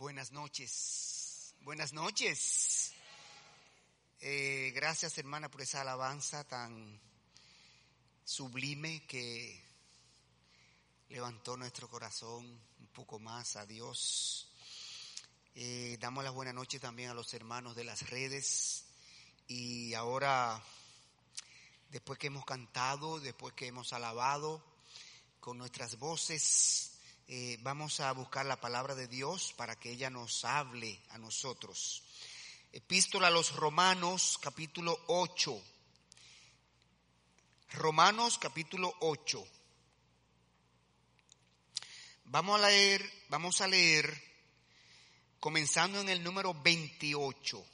[0.00, 2.94] Buenas noches, buenas noches.
[4.18, 6.98] Eh, gracias hermana por esa alabanza tan
[8.24, 9.62] sublime que
[11.10, 14.50] levantó nuestro corazón un poco más a Dios.
[15.54, 18.86] Eh, damos las buenas noches también a los hermanos de las redes
[19.48, 20.64] y ahora,
[21.90, 24.64] después que hemos cantado, después que hemos alabado
[25.40, 26.89] con nuestras voces,
[27.32, 32.02] eh, vamos a buscar la palabra de Dios para que ella nos hable a nosotros.
[32.72, 35.62] Epístola a los Romanos capítulo 8.
[37.74, 39.46] Romanos capítulo 8.
[42.24, 44.12] Vamos a leer, vamos a leer
[45.38, 47.64] comenzando en el número 28.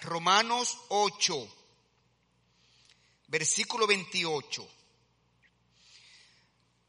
[0.00, 1.56] Romanos 8,
[3.26, 4.68] versículo 28.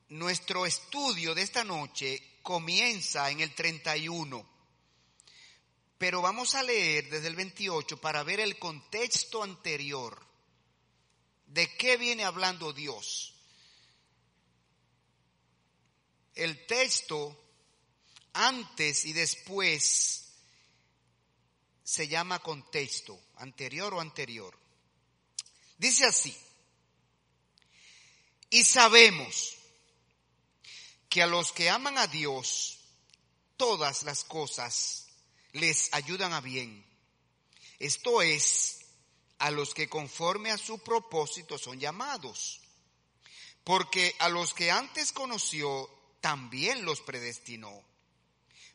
[0.10, 4.48] Nuestro estudio de esta noche comienza en el 31,
[5.98, 10.23] pero vamos a leer desde el 28 para ver el contexto anterior.
[11.48, 13.34] ¿De qué viene hablando Dios?
[16.36, 17.36] El texto
[18.34, 20.29] antes y después
[21.90, 24.56] se llama contexto, anterior o anterior.
[25.76, 26.38] Dice así,
[28.52, 29.56] y sabemos
[31.10, 32.78] que a los que aman a Dios,
[33.58, 35.08] todas las cosas
[35.54, 36.86] les ayudan a bien.
[37.80, 38.82] Esto es,
[39.40, 42.62] a los que conforme a su propósito son llamados.
[43.64, 45.90] Porque a los que antes conoció,
[46.22, 47.89] también los predestinó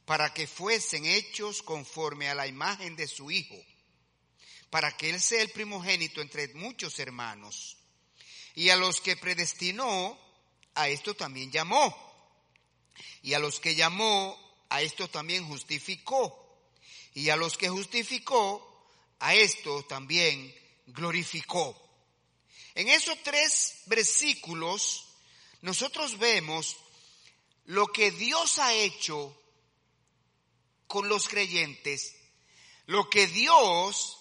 [0.05, 3.57] para que fuesen hechos conforme a la imagen de su Hijo,
[4.71, 7.77] para que Él sea el primogénito entre muchos hermanos.
[8.55, 10.19] Y a los que predestinó,
[10.75, 11.97] a esto también llamó.
[13.23, 14.39] Y a los que llamó,
[14.69, 16.41] a esto también justificó.
[17.15, 18.87] Y a los que justificó,
[19.21, 20.55] a esto también
[20.87, 21.81] glorificó.
[22.75, 25.07] En esos tres versículos,
[25.63, 26.77] nosotros vemos
[27.67, 29.37] lo que Dios ha hecho
[30.87, 32.15] con los creyentes,
[32.87, 34.19] lo que Dios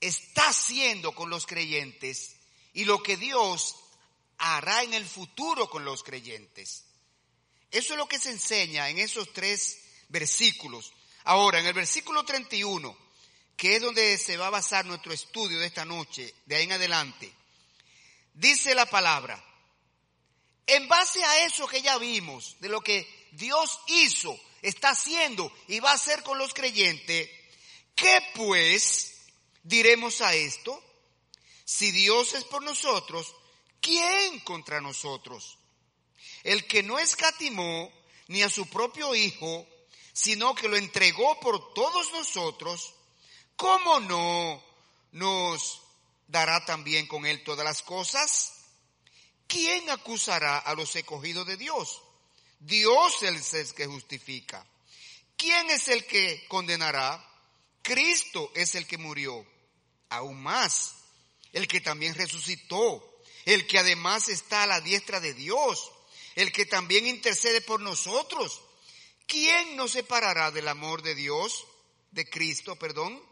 [0.00, 2.36] está haciendo con los creyentes
[2.72, 3.76] y lo que Dios
[4.38, 6.84] hará en el futuro con los creyentes.
[7.70, 10.92] Eso es lo que se enseña en esos tres versículos.
[11.24, 12.96] Ahora, en el versículo 31,
[13.56, 16.72] que es donde se va a basar nuestro estudio de esta noche, de ahí en
[16.72, 17.32] adelante,
[18.34, 19.42] dice la palabra,
[20.66, 25.78] en base a eso que ya vimos, de lo que Dios hizo está haciendo y
[25.80, 27.30] va a hacer con los creyentes,
[27.94, 29.26] ¿qué pues
[29.62, 30.82] diremos a esto?
[31.64, 33.34] Si Dios es por nosotros,
[33.80, 35.58] ¿quién contra nosotros?
[36.42, 37.92] El que no escatimó
[38.28, 39.66] ni a su propio Hijo,
[40.14, 42.94] sino que lo entregó por todos nosotros,
[43.56, 44.64] ¿cómo no
[45.12, 45.82] nos
[46.26, 48.54] dará también con él todas las cosas?
[49.46, 52.03] ¿Quién acusará a los escogidos de Dios?
[52.64, 54.66] Dios es el que justifica.
[55.36, 57.22] ¿Quién es el que condenará?
[57.82, 59.44] Cristo es el que murió.
[60.08, 60.94] Aún más,
[61.52, 65.92] el que también resucitó, el que además está a la diestra de Dios,
[66.36, 68.62] el que también intercede por nosotros.
[69.26, 71.66] ¿Quién nos separará del amor de Dios,
[72.12, 73.22] de Cristo, perdón?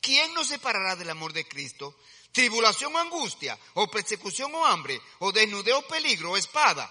[0.00, 1.98] ¿Quién nos separará del amor de Cristo?
[2.32, 3.58] ¿Tribulación o angustia?
[3.74, 4.98] ¿O persecución o hambre?
[5.18, 6.90] ¿O desnudeo o peligro o espada?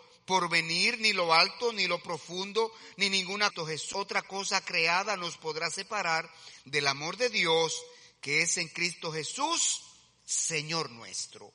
[0.99, 3.51] ni lo alto, ni lo profundo, ni ninguna
[3.93, 6.29] otra cosa creada nos podrá separar
[6.65, 7.81] del amor de Dios
[8.21, 9.81] que es en Cristo Jesús,
[10.23, 11.51] Señor nuestro.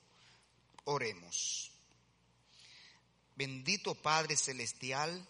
[0.84, 1.70] Oremos.
[3.34, 5.26] Bendito Padre Celestial,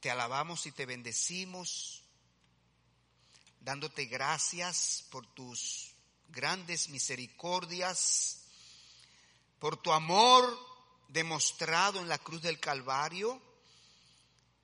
[0.00, 2.02] te alabamos y te bendecimos,
[3.60, 5.94] dándote gracias por tus
[6.28, 8.42] grandes misericordias,
[9.58, 10.69] por tu amor
[11.12, 13.40] demostrado en la cruz del Calvario,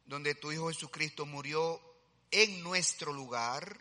[0.04, 1.80] donde tu Hijo Jesucristo murió
[2.30, 3.80] en nuestro lugar.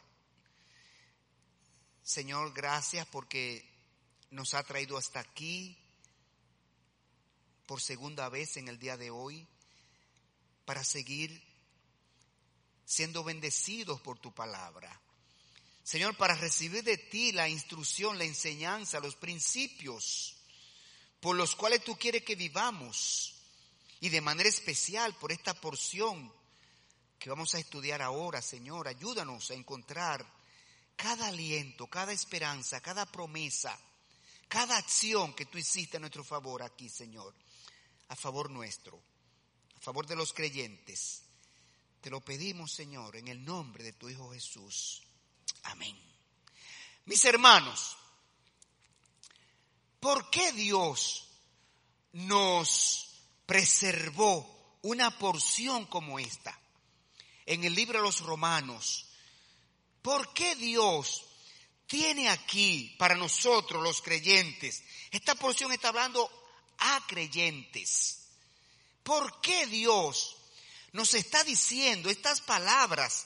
[2.03, 3.63] Señor, gracias porque
[4.31, 5.77] nos ha traído hasta aquí
[7.67, 9.47] por segunda vez en el día de hoy
[10.65, 11.43] para seguir
[12.85, 15.01] siendo bendecidos por tu palabra.
[15.83, 20.35] Señor, para recibir de ti la instrucción, la enseñanza, los principios
[21.25, 23.33] por los cuales tú quieres que vivamos
[23.99, 26.31] y de manera especial por esta porción
[27.17, 30.23] que vamos a estudiar ahora, Señor, ayúdanos a encontrar
[30.95, 33.75] cada aliento, cada esperanza, cada promesa,
[34.47, 37.33] cada acción que tú hiciste a nuestro favor aquí, Señor,
[38.09, 39.01] a favor nuestro,
[39.77, 41.23] a favor de los creyentes.
[42.01, 45.01] Te lo pedimos, Señor, en el nombre de tu Hijo Jesús.
[45.63, 45.99] Amén.
[47.05, 47.97] Mis hermanos,
[50.05, 51.23] ¿por qué Dios
[52.11, 53.07] nos
[53.47, 56.55] preservó una porción como esta?
[57.47, 59.07] En el libro de los Romanos,
[60.03, 61.25] ¿por qué Dios
[61.87, 64.83] tiene aquí para nosotros los creyentes?
[65.09, 66.29] Esta porción está hablando
[66.77, 68.27] a creyentes.
[69.01, 70.35] ¿Por qué Dios
[70.91, 73.25] nos está diciendo estas palabras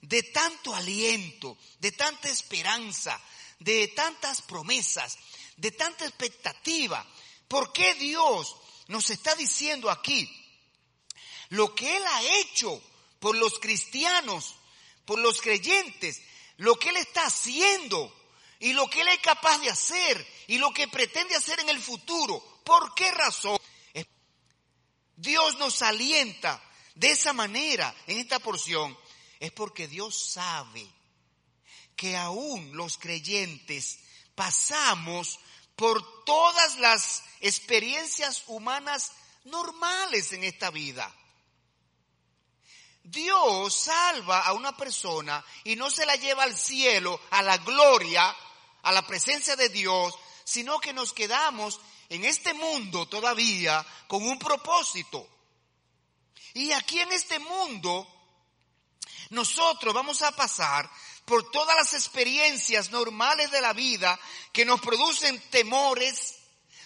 [0.00, 3.20] de tanto aliento, de tanta esperanza,
[3.58, 5.18] de tantas promesas,
[5.60, 7.06] de tanta expectativa.
[7.46, 8.56] ¿Por qué Dios
[8.88, 10.28] nos está diciendo aquí
[11.50, 12.82] lo que Él ha hecho
[13.18, 14.54] por los cristianos,
[15.04, 16.22] por los creyentes,
[16.56, 18.14] lo que Él está haciendo
[18.58, 21.80] y lo que Él es capaz de hacer y lo que pretende hacer en el
[21.80, 22.62] futuro?
[22.64, 23.58] ¿Por qué razón?
[25.16, 26.62] Dios nos alienta
[26.94, 28.96] de esa manera en esta porción
[29.38, 30.86] es porque Dios sabe
[31.94, 33.98] que aún los creyentes
[34.34, 35.38] pasamos
[35.80, 39.12] por todas las experiencias humanas
[39.44, 41.10] normales en esta vida.
[43.02, 48.36] Dios salva a una persona y no se la lleva al cielo, a la gloria,
[48.82, 51.80] a la presencia de Dios, sino que nos quedamos
[52.10, 55.26] en este mundo todavía con un propósito.
[56.52, 58.06] Y aquí en este mundo
[59.30, 60.90] nosotros vamos a pasar
[61.30, 64.18] por todas las experiencias normales de la vida
[64.52, 66.40] que nos producen temores,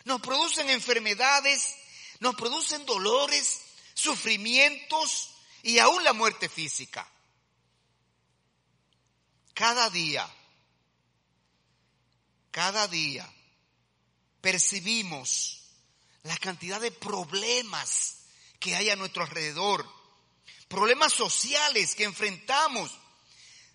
[0.05, 1.75] nos producen enfermedades,
[2.21, 3.63] nos producen dolores,
[3.95, 5.31] sufrimientos
[5.63, 7.11] y aún la muerte física.
[9.55, 10.31] Cada día,
[12.51, 13.27] cada día
[14.43, 15.63] percibimos
[16.23, 18.27] la cantidad de problemas
[18.61, 19.89] que hay a nuestro alrededor
[20.69, 22.91] problemas sociales que enfrentamos,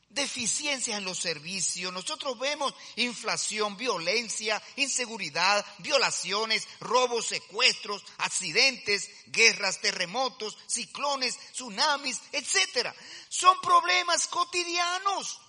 [0.10, 1.94] deficiencias en los servicios.
[1.94, 12.94] Nosotros vemos inflación, violencia, inseguridad, violaciones, robos, secuestros, accidentes, guerras, terremotos, ciclones, tsunamis, etcétera.
[13.30, 15.40] Son problemas cotidianos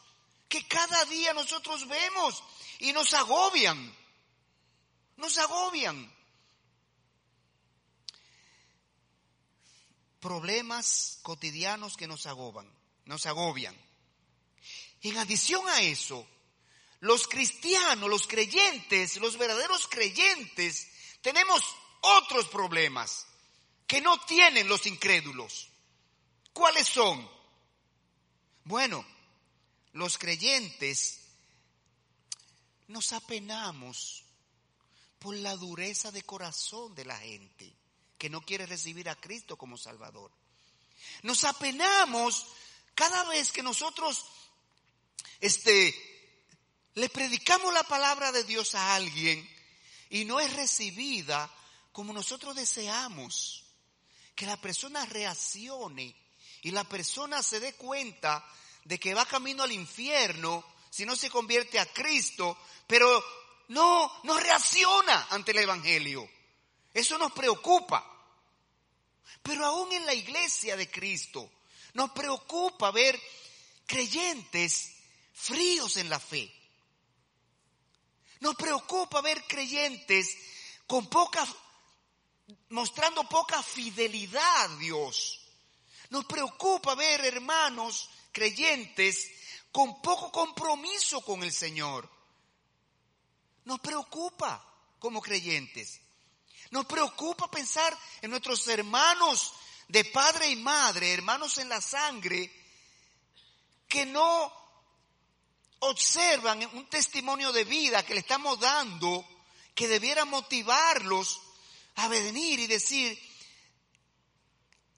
[0.49, 2.43] que cada día nosotros vemos
[2.81, 3.97] y nos agobian.
[5.17, 6.21] Nos agobian.
[10.21, 12.71] problemas cotidianos que nos agoban,
[13.07, 13.75] nos agobian.
[15.03, 16.27] En adición a eso,
[17.01, 20.89] los cristianos, los creyentes, los verdaderos creyentes,
[21.23, 21.63] tenemos
[22.03, 23.27] otros problemas
[23.87, 25.69] que no tienen los incrédulos.
[26.53, 27.29] ¿Cuáles son?
[28.65, 29.05] Bueno,
[29.93, 31.21] los creyentes
[32.89, 34.25] nos apenamos
[35.19, 37.75] por la dureza de corazón de la gente
[38.19, 40.31] que no quiere recibir a Cristo como Salvador.
[41.23, 42.47] Nos apenamos
[42.95, 44.27] cada vez que nosotros
[45.41, 45.95] este,
[46.95, 49.49] le predicamos la palabra de Dios a alguien
[50.11, 51.51] y no es recibida
[51.93, 53.65] como nosotros deseamos.
[54.35, 56.15] Que la persona reaccione
[56.63, 58.45] y la persona se dé cuenta
[58.85, 63.23] de que va camino al infierno si no se convierte a Cristo, pero
[63.69, 66.29] no, no reacciona ante el Evangelio.
[66.93, 68.07] Eso nos preocupa.
[69.43, 71.51] Pero aún en la iglesia de Cristo
[71.95, 73.21] nos preocupa ver
[73.87, 75.00] creyentes
[75.41, 76.53] fríos en la fe.
[78.41, 80.37] Nos preocupa ver creyentes
[80.87, 81.47] con poca,
[82.71, 85.41] mostrando poca fidelidad a Dios.
[86.11, 89.31] Nos preocupa ver hermanos creyentes
[89.71, 92.09] con poco compromiso con el Señor.
[93.65, 94.65] Nos preocupa
[94.99, 96.01] como creyentes.
[96.71, 99.53] Nos preocupa pensar en nuestros hermanos
[99.89, 102.51] de padre y madre, hermanos en la sangre,
[103.89, 104.60] que no
[105.81, 109.27] observan un testimonio de vida que le estamos dando
[109.75, 111.41] que debiera motivarlos
[111.97, 113.19] a venir y decir,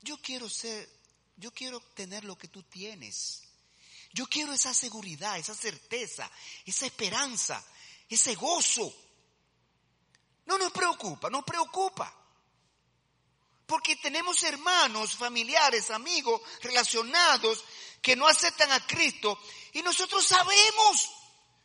[0.00, 0.88] yo quiero ser,
[1.36, 3.42] yo quiero tener lo que tú tienes.
[4.12, 6.30] Yo quiero esa seguridad, esa certeza,
[6.66, 7.64] esa esperanza,
[8.08, 8.92] ese gozo.
[10.46, 12.14] No nos preocupa, nos preocupa.
[13.64, 17.64] Porque tenemos hermanos, familiares, amigos relacionados
[18.02, 19.38] que no aceptan a Cristo
[19.72, 21.10] y nosotros sabemos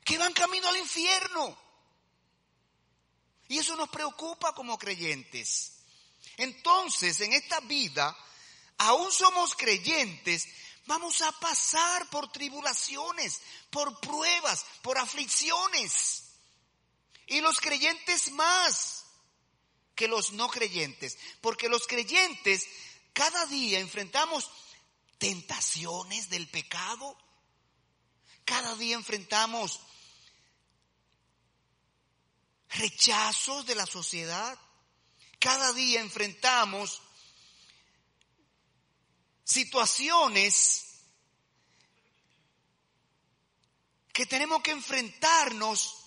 [0.03, 1.57] que van camino al infierno.
[3.49, 5.73] Y eso nos preocupa como creyentes.
[6.37, 8.15] Entonces, en esta vida,
[8.77, 10.47] aún somos creyentes,
[10.85, 16.23] vamos a pasar por tribulaciones, por pruebas, por aflicciones.
[17.25, 19.05] Y los creyentes más
[19.95, 22.67] que los no creyentes, porque los creyentes
[23.13, 24.49] cada día enfrentamos
[25.17, 27.17] tentaciones del pecado,
[28.47, 29.81] cada día enfrentamos
[32.69, 34.57] rechazos de la sociedad,
[35.37, 37.01] cada día enfrentamos
[39.43, 40.85] situaciones
[44.13, 46.05] que tenemos que enfrentarnos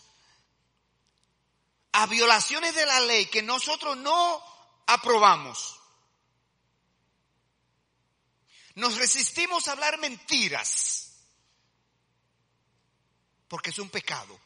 [1.92, 4.42] a violaciones de la ley que nosotros no
[4.86, 5.78] aprobamos.
[8.76, 11.09] Nos resistimos a hablar mentiras
[13.50, 14.38] porque es un pecado.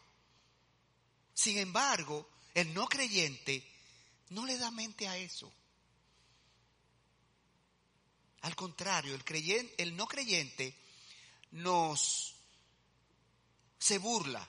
[1.35, 3.63] Sin embargo, el no creyente
[4.31, 5.53] no le da mente a eso.
[8.41, 10.75] Al contrario, el, creyente, el no creyente
[11.51, 12.35] nos
[13.79, 14.49] se burla,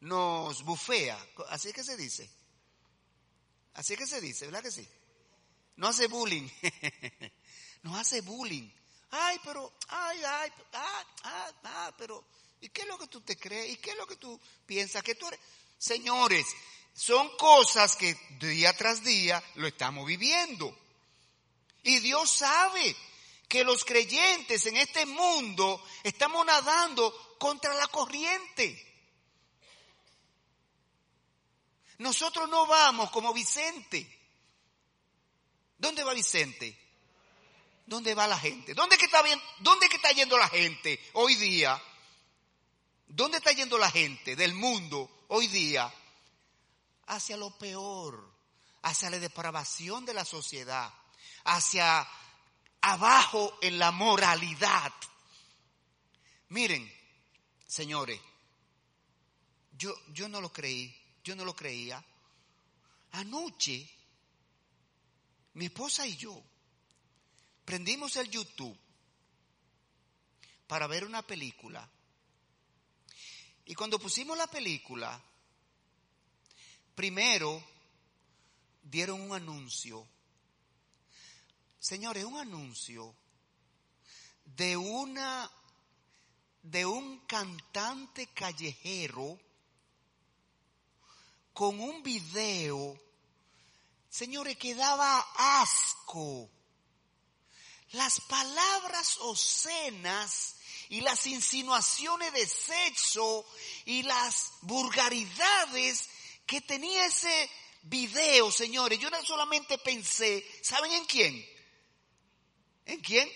[0.00, 1.18] nos bufea,
[1.50, 2.30] así que se dice.
[3.74, 4.88] Así que se dice, ¿verdad que sí?
[5.76, 6.48] No hace bullying,
[7.82, 8.70] no hace bullying.
[9.10, 12.24] Ay, pero, ay, ay, ah, ah, ah, pero,
[12.60, 13.70] ¿y qué es lo que tú te crees?
[13.70, 15.40] ¿Y qué es lo que tú piensas que tú eres?
[15.78, 16.46] Señores,
[16.94, 20.76] son cosas que día tras día lo estamos viviendo.
[21.84, 22.96] Y Dios sabe
[23.48, 28.84] que los creyentes en este mundo estamos nadando contra la corriente.
[31.98, 34.06] Nosotros no vamos como Vicente.
[35.78, 36.76] ¿Dónde va Vicente?
[37.86, 38.74] ¿Dónde va la gente?
[38.74, 39.40] ¿Dónde que está bien?
[39.60, 41.80] ¿Dónde está yendo la gente hoy día?
[43.08, 45.92] ¿Dónde está yendo la gente del mundo hoy día?
[47.06, 48.30] Hacia lo peor,
[48.82, 50.92] hacia la depravación de la sociedad,
[51.44, 52.06] hacia
[52.82, 54.92] abajo en la moralidad.
[56.50, 56.90] Miren,
[57.66, 58.20] señores,
[59.72, 62.04] yo, yo no lo creí, yo no lo creía.
[63.12, 63.88] Anoche,
[65.54, 66.42] mi esposa y yo
[67.64, 68.78] prendimos el YouTube
[70.66, 71.88] para ver una película.
[73.68, 75.22] Y cuando pusimos la película,
[76.96, 77.62] primero
[78.82, 80.04] dieron un anuncio
[81.78, 83.14] Señores, un anuncio
[84.44, 85.50] de una
[86.62, 89.38] de un cantante callejero
[91.52, 93.00] con un video,
[94.10, 95.20] señores, que daba
[95.60, 96.50] asco.
[97.92, 100.56] Las palabras obscenas
[100.90, 103.46] y las insinuaciones de sexo
[103.84, 106.08] y las vulgaridades
[106.46, 107.50] que tenía ese
[107.82, 108.98] video, señores.
[108.98, 111.46] Yo no solamente pensé, ¿saben en quién?
[112.86, 113.30] ¿En quién?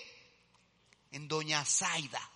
[1.11, 2.31] En Doña Zaida.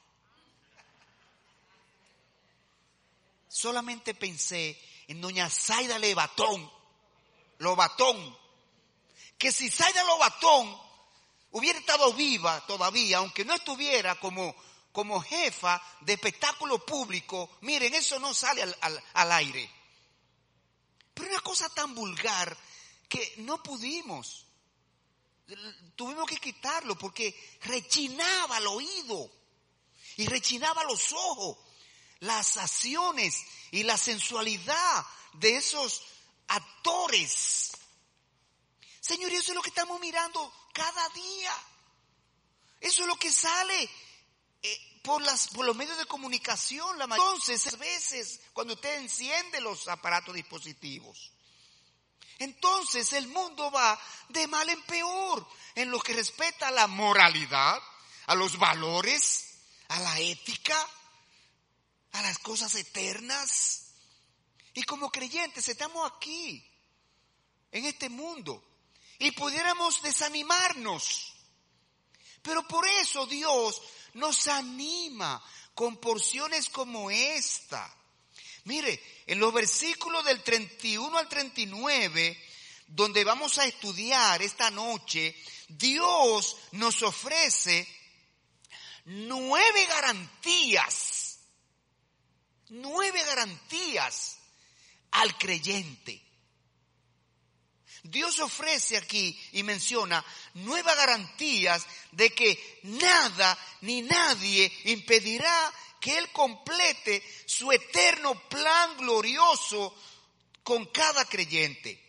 [3.48, 6.70] Solamente pensé en Doña Zaida Levatón,
[7.58, 8.36] Lobatón.
[9.38, 10.78] Que si Zaida Lobatón
[11.52, 14.54] hubiera estado viva todavía, aunque no estuviera como,
[14.96, 19.70] como jefa de espectáculo público, miren, eso no sale al, al aire.
[21.12, 22.56] Pero una cosa tan vulgar
[23.06, 24.46] que no pudimos
[25.96, 29.30] tuvimos que quitarlo porque rechinaba el oído
[30.16, 31.58] y rechinaba los ojos,
[32.20, 36.04] las acciones y la sensualidad de esos
[36.48, 37.72] actores.
[39.02, 41.52] Señor, eso es lo que estamos mirando cada día.
[42.80, 43.90] Eso es lo que sale
[44.66, 46.98] eh, por, las, por los medios de comunicación.
[46.98, 51.32] La Entonces, a veces, cuando usted enciende los aparatos dispositivos,
[52.38, 57.80] entonces el mundo va de mal en peor en lo que respecta a la moralidad,
[58.26, 59.58] a los valores,
[59.88, 60.76] a la ética,
[62.12, 63.92] a las cosas eternas.
[64.74, 66.62] Y como creyentes estamos aquí,
[67.72, 68.62] en este mundo,
[69.18, 71.35] y pudiéramos desanimarnos.
[72.46, 73.82] Pero por eso Dios
[74.14, 75.42] nos anima
[75.74, 77.92] con porciones como esta.
[78.64, 82.40] Mire, en los versículos del 31 al 39,
[82.86, 85.34] donde vamos a estudiar esta noche,
[85.66, 87.88] Dios nos ofrece
[89.06, 91.40] nueve garantías,
[92.68, 94.38] nueve garantías
[95.10, 96.25] al creyente.
[98.08, 106.30] Dios ofrece aquí y menciona nuevas garantías de que nada ni nadie impedirá que Él
[106.32, 109.94] complete su eterno plan glorioso
[110.62, 112.02] con cada creyente.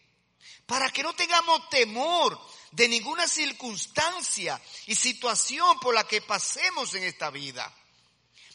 [0.66, 2.40] Para que no tengamos temor
[2.72, 7.74] de ninguna circunstancia y situación por la que pasemos en esta vida.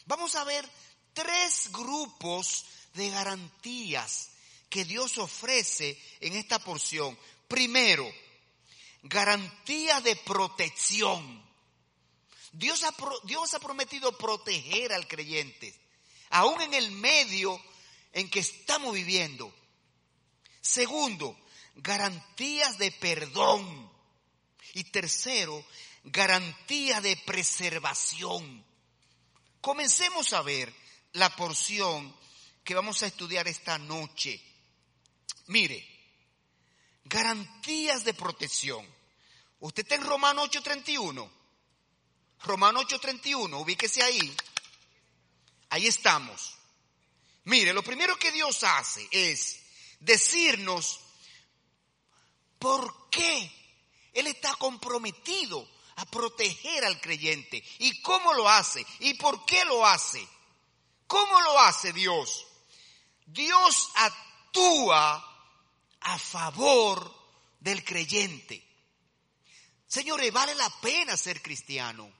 [0.05, 0.69] Vamos a ver
[1.13, 4.29] tres grupos de garantías
[4.69, 7.17] que Dios ofrece en esta porción.
[7.47, 8.11] Primero,
[9.03, 11.43] garantía de protección.
[12.51, 15.73] Dios ha, Dios ha prometido proteger al creyente,
[16.29, 17.59] aún en el medio
[18.11, 19.53] en que estamos viviendo.
[20.61, 21.37] Segundo,
[21.75, 23.91] garantías de perdón.
[24.75, 25.63] Y tercero,
[26.03, 28.65] garantía de preservación.
[29.61, 30.73] Comencemos a ver
[31.11, 32.15] la porción
[32.63, 34.41] que vamos a estudiar esta noche.
[35.47, 35.92] Mire,
[37.05, 38.87] garantías de protección.
[39.59, 41.29] Usted está en Romano 8:31.
[42.43, 44.35] Romano 8:31, ubíquese ahí.
[45.69, 46.55] Ahí estamos.
[47.45, 49.59] Mire, lo primero que Dios hace es
[49.99, 50.99] decirnos
[52.59, 53.51] por qué
[54.13, 57.63] Él está comprometido a proteger al creyente.
[57.79, 58.85] ¿Y cómo lo hace?
[58.99, 60.25] ¿Y por qué lo hace?
[61.07, 62.47] ¿Cómo lo hace Dios?
[63.25, 65.32] Dios actúa
[66.03, 67.13] a favor
[67.59, 68.63] del creyente.
[69.87, 72.11] Señores, vale la pena ser cristiano.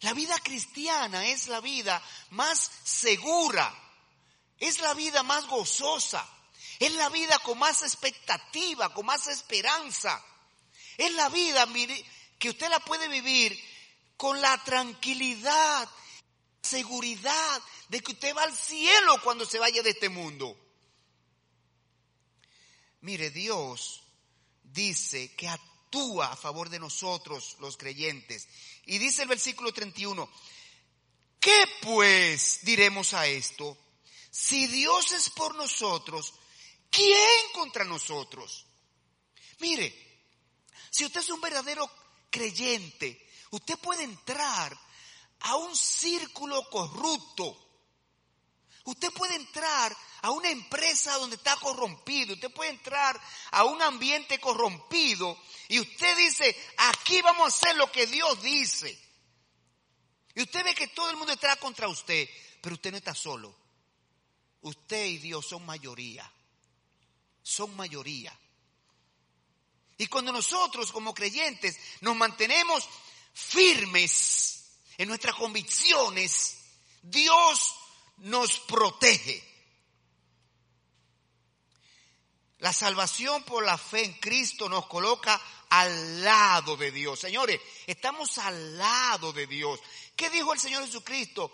[0.00, 3.74] La vida cristiana es la vida más segura,
[4.58, 6.28] es la vida más gozosa,
[6.78, 10.22] es la vida con más expectativa, con más esperanza.
[10.96, 11.66] Es la vida
[12.38, 13.58] que usted la puede vivir
[14.16, 15.88] con la tranquilidad,
[16.62, 20.63] seguridad de que usted va al cielo cuando se vaya de este mundo.
[23.04, 24.02] Mire, Dios
[24.62, 28.48] dice que actúa a favor de nosotros los creyentes.
[28.86, 30.26] Y dice el versículo 31,
[31.38, 33.76] ¿qué pues diremos a esto?
[34.30, 36.32] Si Dios es por nosotros,
[36.88, 38.64] ¿quién contra nosotros?
[39.58, 39.94] Mire,
[40.90, 41.90] si usted es un verdadero
[42.30, 44.74] creyente, usted puede entrar
[45.40, 47.60] a un círculo corrupto.
[48.84, 54.40] Usted puede entrar a una empresa donde está corrompido, usted puede entrar a un ambiente
[54.40, 58.98] corrompido y usted dice, aquí vamos a hacer lo que Dios dice.
[60.34, 62.26] Y usted ve que todo el mundo está contra usted,
[62.62, 63.54] pero usted no está solo.
[64.62, 66.32] Usted y Dios son mayoría.
[67.42, 68.34] Son mayoría.
[69.98, 72.88] Y cuando nosotros como creyentes nos mantenemos
[73.34, 76.60] firmes en nuestras convicciones,
[77.02, 77.74] Dios
[78.16, 79.53] nos protege.
[82.64, 87.20] La salvación por la fe en Cristo nos coloca al lado de Dios.
[87.20, 89.78] Señores, estamos al lado de Dios.
[90.16, 91.52] ¿Qué dijo el Señor Jesucristo?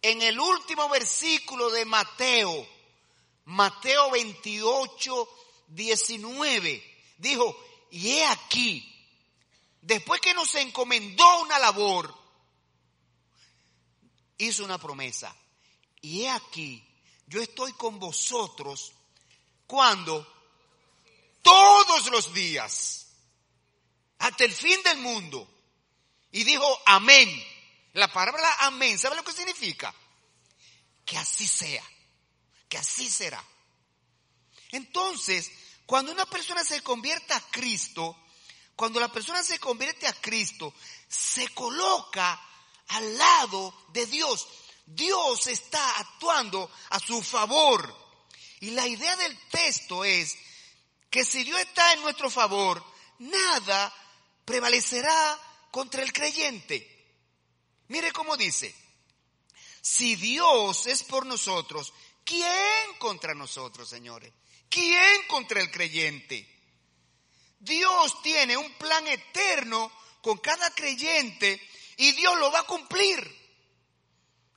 [0.00, 2.66] En el último versículo de Mateo,
[3.44, 5.28] Mateo 28,
[5.66, 9.06] 19, dijo, y he aquí,
[9.82, 12.14] después que nos encomendó una labor,
[14.38, 15.36] hizo una promesa.
[16.00, 16.82] Y he aquí,
[17.26, 18.94] yo estoy con vosotros
[19.66, 20.37] cuando
[21.48, 23.06] todos los días,
[24.18, 25.48] hasta el fin del mundo.
[26.30, 27.28] Y dijo, amén.
[27.94, 29.94] La palabra amén, ¿sabe lo que significa?
[31.06, 31.82] Que así sea,
[32.68, 33.42] que así será.
[34.72, 35.50] Entonces,
[35.86, 38.14] cuando una persona se convierte a Cristo,
[38.76, 40.74] cuando la persona se convierte a Cristo,
[41.08, 42.40] se coloca
[42.88, 44.46] al lado de Dios.
[44.84, 47.96] Dios está actuando a su favor.
[48.60, 50.36] Y la idea del texto es
[51.10, 52.84] que si Dios está en nuestro favor,
[53.18, 53.92] nada
[54.44, 55.38] prevalecerá
[55.70, 56.94] contra el creyente.
[57.88, 58.74] Mire cómo dice,
[59.80, 61.92] si Dios es por nosotros,
[62.24, 64.32] ¿quién contra nosotros, señores?
[64.68, 66.46] ¿Quién contra el creyente?
[67.58, 69.90] Dios tiene un plan eterno
[70.20, 71.60] con cada creyente
[71.96, 73.36] y Dios lo va a cumplir.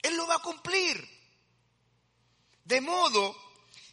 [0.02, 1.10] Él lo va a cumplir.
[2.66, 3.51] De modo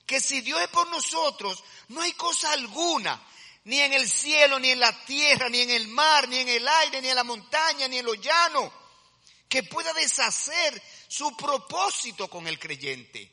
[0.09, 3.23] que si Dios es por nosotros, no hay cosa alguna,
[3.65, 6.67] ni en el cielo, ni en la tierra, ni en el mar, ni en el
[6.67, 8.73] aire, ni en la montaña, ni en lo llano,
[9.47, 13.31] que pueda deshacer su propósito con el creyente.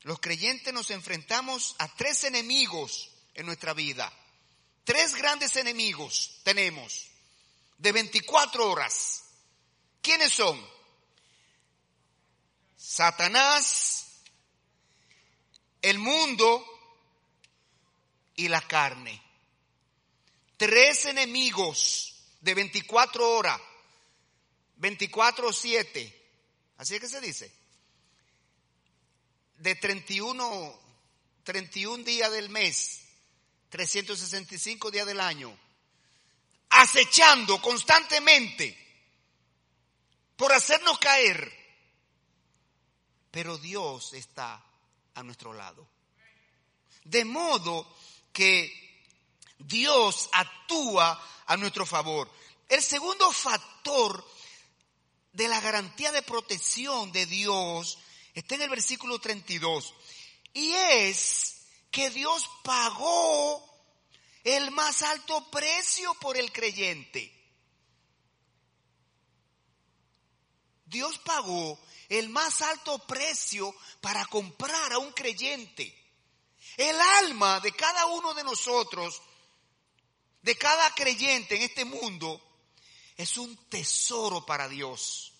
[0.00, 4.12] Los creyentes nos enfrentamos a tres enemigos en nuestra vida.
[4.82, 7.06] Tres grandes enemigos tenemos
[7.78, 9.22] de 24 horas.
[10.02, 10.73] ¿Quiénes son?
[12.86, 14.20] Satanás,
[15.80, 16.64] el mundo
[18.36, 19.22] y la carne.
[20.58, 23.58] Tres enemigos de 24 horas,
[24.76, 26.22] 24 o 7,
[26.76, 27.50] así es que se dice,
[29.56, 30.80] de 31,
[31.42, 33.00] 31 días del mes,
[33.70, 35.58] 365 días del año,
[36.68, 38.76] acechando constantemente
[40.36, 41.63] por hacernos caer.
[43.34, 44.64] Pero Dios está
[45.12, 45.84] a nuestro lado.
[47.02, 47.84] De modo
[48.32, 48.72] que
[49.58, 52.30] Dios actúa a nuestro favor.
[52.68, 54.24] El segundo factor
[55.32, 57.98] de la garantía de protección de Dios
[58.34, 59.92] está en el versículo 32.
[60.52, 61.56] Y es
[61.90, 63.68] que Dios pagó
[64.44, 67.32] el más alto precio por el creyente.
[70.86, 75.94] Dios pagó el más alto precio para comprar a un creyente.
[76.76, 79.22] El alma de cada uno de nosotros,
[80.42, 82.40] de cada creyente en este mundo,
[83.16, 85.32] es un tesoro para Dios.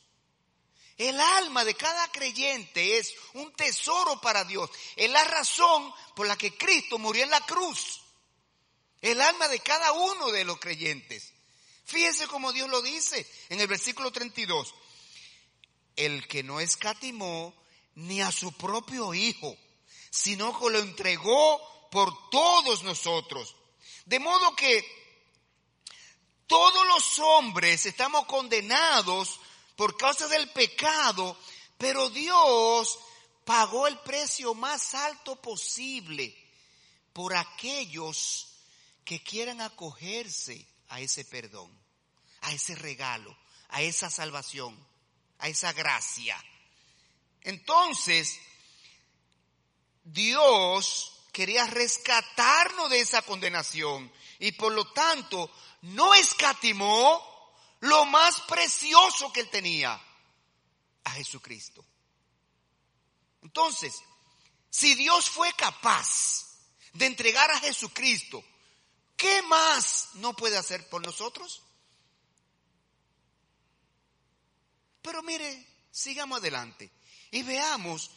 [0.96, 4.70] El alma de cada creyente es un tesoro para Dios.
[4.94, 8.00] Es la razón por la que Cristo murió en la cruz.
[9.00, 11.32] El alma de cada uno de los creyentes.
[11.84, 14.74] Fíjense como Dios lo dice en el versículo 32.
[15.96, 17.54] El que no escatimó
[17.94, 19.56] ni a su propio Hijo,
[20.10, 23.54] sino que lo entregó por todos nosotros.
[24.06, 24.84] De modo que
[26.46, 29.40] todos los hombres estamos condenados
[29.76, 31.36] por causa del pecado,
[31.78, 32.98] pero Dios
[33.44, 36.36] pagó el precio más alto posible
[37.12, 38.48] por aquellos
[39.04, 41.70] que quieran acogerse a ese perdón,
[42.40, 43.36] a ese regalo,
[43.68, 44.76] a esa salvación,
[45.44, 46.42] a esa gracia.
[47.42, 48.40] Entonces,
[50.02, 55.50] Dios quería rescatarnos de esa condenación y por lo tanto
[55.82, 57.22] no escatimó
[57.80, 60.00] lo más precioso que él tenía,
[61.04, 61.84] a Jesucristo.
[63.42, 64.02] Entonces,
[64.70, 66.56] si Dios fue capaz
[66.94, 68.42] de entregar a Jesucristo,
[69.14, 71.63] ¿qué más no puede hacer por nosotros?
[75.04, 76.90] Pero mire, sigamos adelante
[77.30, 78.10] y veamos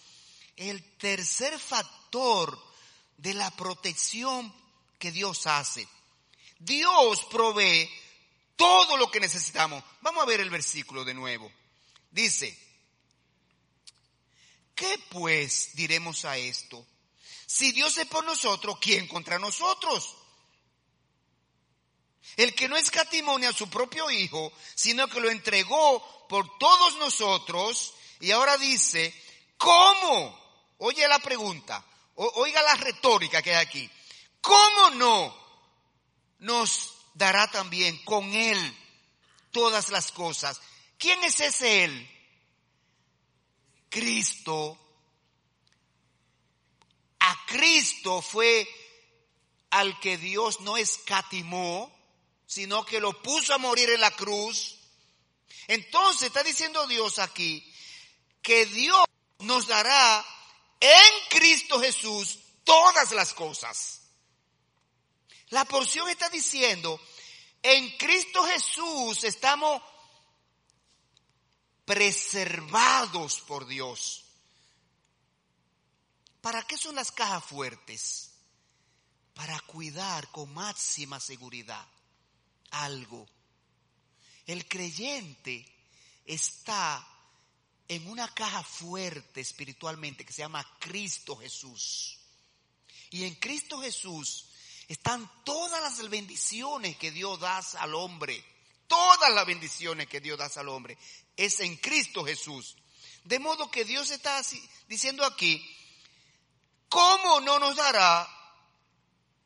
[0.56, 2.58] el tercer factor
[3.18, 4.54] de la protección
[4.98, 5.86] que Dios hace.
[6.60, 7.90] Dios provee
[8.56, 9.84] todo lo que necesitamos.
[10.00, 11.52] Vamos a ver el versículo de nuevo.
[12.10, 12.58] Dice,
[14.74, 16.88] ¿qué pues diremos a esto?
[17.46, 20.16] Si Dios es por nosotros, ¿quién contra nosotros?
[22.36, 27.94] El que no escatimó a su propio Hijo, sino que lo entregó por todos nosotros,
[28.20, 29.14] y ahora dice,
[29.58, 30.38] ¿cómo?
[30.80, 31.84] Oye la pregunta,
[32.16, 33.90] oiga la retórica que hay aquí.
[34.42, 35.48] ¿Cómo no
[36.40, 38.78] nos dará también con Él
[39.52, 40.62] todas las cosas?
[40.98, 42.18] ¿Quién es ese Él?
[43.90, 44.78] Cristo.
[47.20, 48.68] A Cristo fue
[49.70, 51.92] al que Dios no escatimó,
[52.48, 54.78] sino que lo puso a morir en la cruz.
[55.68, 57.62] Entonces está diciendo Dios aquí
[58.42, 59.04] que Dios
[59.40, 60.26] nos dará
[60.80, 64.02] en Cristo Jesús todas las cosas.
[65.50, 67.00] La porción está diciendo,
[67.62, 69.82] en Cristo Jesús estamos
[71.84, 74.24] preservados por Dios.
[76.40, 78.32] ¿Para qué son las cajas fuertes?
[79.34, 81.86] Para cuidar con máxima seguridad
[82.72, 83.28] algo.
[84.46, 85.66] El creyente
[86.26, 87.06] está
[87.88, 92.20] en una caja fuerte espiritualmente que se llama Cristo Jesús.
[93.10, 94.48] Y en Cristo Jesús
[94.88, 98.44] están todas las bendiciones que Dios da al hombre.
[98.88, 100.98] Todas las bendiciones que Dios da al hombre
[101.36, 102.78] es en Cristo Jesús.
[103.24, 104.42] De modo que Dios está
[104.88, 105.62] diciendo aquí,
[106.88, 108.28] ¿cómo no nos dará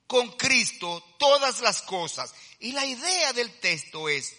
[0.05, 2.33] con Cristo todas las cosas?
[2.61, 4.35] Y la idea del texto es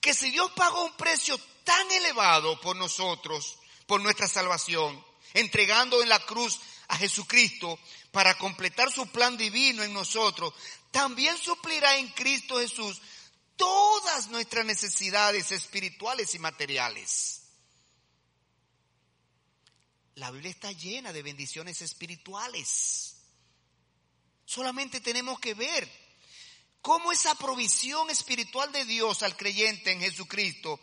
[0.00, 6.08] que si Dios pagó un precio tan elevado por nosotros, por nuestra salvación, entregando en
[6.08, 7.78] la cruz a Jesucristo
[8.10, 10.52] para completar su plan divino en nosotros,
[10.90, 13.00] también suplirá en Cristo Jesús
[13.54, 17.42] todas nuestras necesidades espirituales y materiales.
[20.16, 23.14] La Biblia está llena de bendiciones espirituales.
[24.44, 25.99] Solamente tenemos que ver
[26.82, 30.80] cómo esa provisión espiritual de Dios al creyente en Jesucristo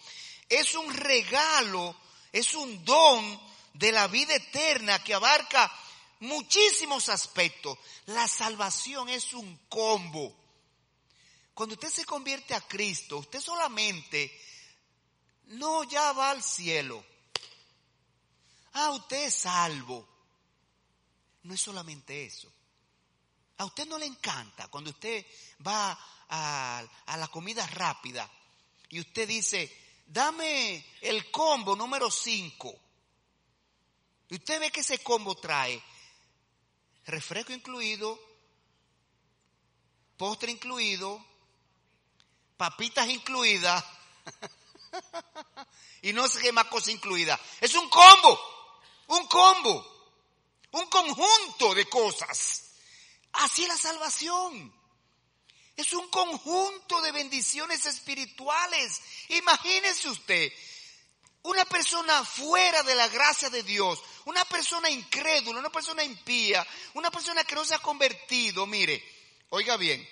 [0.50, 1.96] es un regalo,
[2.32, 3.42] es un don
[3.74, 5.72] de la vida eterna que abarca
[6.20, 7.78] muchísimos aspectos.
[8.06, 10.36] La salvación es un combo.
[11.54, 14.32] Cuando usted se convierte a Cristo, usted solamente
[15.48, 17.04] no ya va al cielo.
[18.74, 20.08] Ah, usted es salvo.
[21.44, 22.52] No es solamente eso.
[23.58, 25.26] A usted no le encanta cuando usted
[25.66, 25.98] va
[26.30, 26.84] a,
[27.18, 28.30] la comida rápida
[28.90, 32.80] y usted dice, dame el combo número 5.
[34.30, 35.82] Y usted ve que ese combo trae
[37.06, 38.20] refresco incluido,
[40.18, 41.26] postre incluido,
[42.58, 43.84] papitas incluidas
[46.04, 47.40] y no sé qué más cosa incluida.
[47.60, 48.40] Es un combo,
[49.08, 49.98] un combo,
[50.72, 52.67] un conjunto de cosas.
[53.38, 54.74] Así la salvación.
[55.76, 59.00] Es un conjunto de bendiciones espirituales.
[59.30, 60.52] Imagínese usted,
[61.44, 67.12] una persona fuera de la gracia de Dios, una persona incrédula, una persona impía, una
[67.12, 69.04] persona que no se ha convertido, mire,
[69.50, 70.08] oiga bien,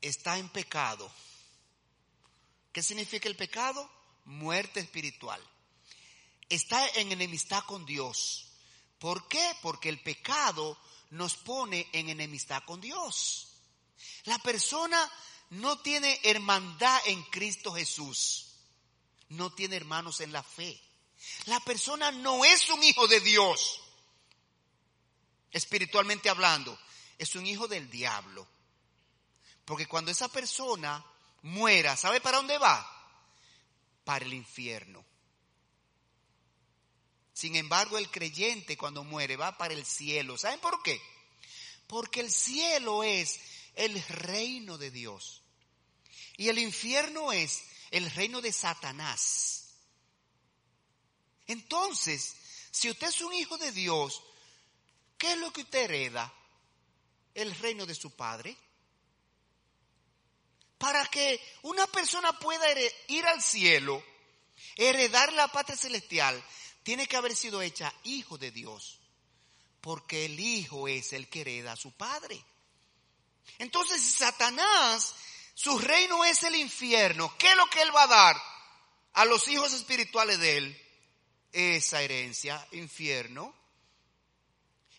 [0.00, 1.12] está en pecado.
[2.72, 3.90] ¿Qué significa el pecado?
[4.24, 5.42] Muerte espiritual.
[6.48, 8.46] Está en enemistad con Dios.
[9.00, 9.56] ¿Por qué?
[9.62, 10.78] Porque el pecado
[11.10, 13.48] nos pone en enemistad con Dios.
[14.24, 15.10] La persona
[15.50, 18.54] no tiene hermandad en Cristo Jesús.
[19.30, 20.80] No tiene hermanos en la fe.
[21.46, 23.80] La persona no es un hijo de Dios.
[25.52, 26.78] Espiritualmente hablando,
[27.18, 28.46] es un hijo del diablo.
[29.64, 31.04] Porque cuando esa persona
[31.42, 32.86] muera, ¿sabe para dónde va?
[34.04, 35.04] Para el infierno.
[37.40, 40.36] Sin embargo, el creyente cuando muere va para el cielo.
[40.36, 41.00] ¿Saben por qué?
[41.86, 43.40] Porque el cielo es
[43.76, 45.40] el reino de Dios.
[46.36, 49.70] Y el infierno es el reino de Satanás.
[51.46, 52.36] Entonces,
[52.70, 54.22] si usted es un hijo de Dios,
[55.16, 56.30] ¿qué es lo que usted hereda?
[57.32, 58.54] El reino de su padre.
[60.76, 62.66] Para que una persona pueda
[63.08, 64.04] ir al cielo,
[64.76, 66.44] heredar la patria celestial,
[66.82, 69.00] tiene que haber sido hecha hijo de Dios.
[69.80, 72.42] Porque el hijo es el que hereda a su padre.
[73.58, 75.14] Entonces, Satanás,
[75.54, 77.34] su reino es el infierno.
[77.38, 78.42] ¿Qué es lo que él va a dar
[79.14, 80.86] a los hijos espirituales de él?
[81.52, 83.54] Esa herencia, infierno.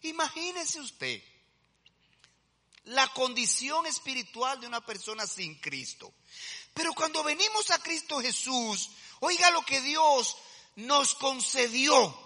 [0.01, 1.21] Imagínese usted
[2.85, 6.13] la condición espiritual de una persona sin Cristo.
[6.73, 8.89] Pero cuando venimos a Cristo Jesús,
[9.19, 10.37] oiga lo que Dios
[10.75, 12.17] nos concedió.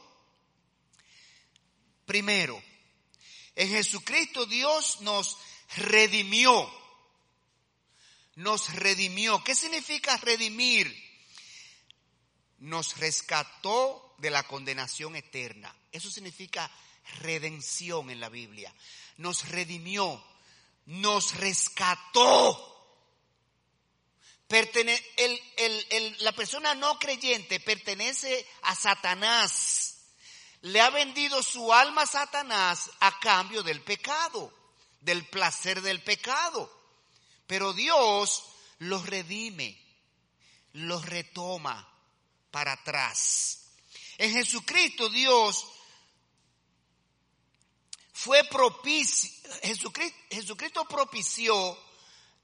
[2.06, 2.62] Primero,
[3.56, 5.38] en Jesucristo Dios nos
[5.78, 6.72] redimió.
[8.36, 9.44] Nos redimió.
[9.44, 10.94] ¿Qué significa redimir?
[12.60, 15.74] Nos rescató de la condenación eterna.
[15.92, 16.70] Eso significa
[17.22, 18.74] redención en la Biblia.
[19.18, 20.24] Nos redimió.
[20.86, 22.75] Nos rescató.
[26.20, 29.98] La persona no creyente pertenece a Satanás.
[30.62, 34.54] Le ha vendido su alma a Satanás a cambio del pecado
[35.06, 36.70] del placer del pecado.
[37.48, 38.44] Pero Dios
[38.80, 39.80] los redime,
[40.74, 41.88] los retoma
[42.52, 43.68] para atrás.
[44.18, 45.68] En Jesucristo Dios
[48.14, 49.30] fue propicio,
[49.62, 51.78] Jesucristo, Jesucristo propició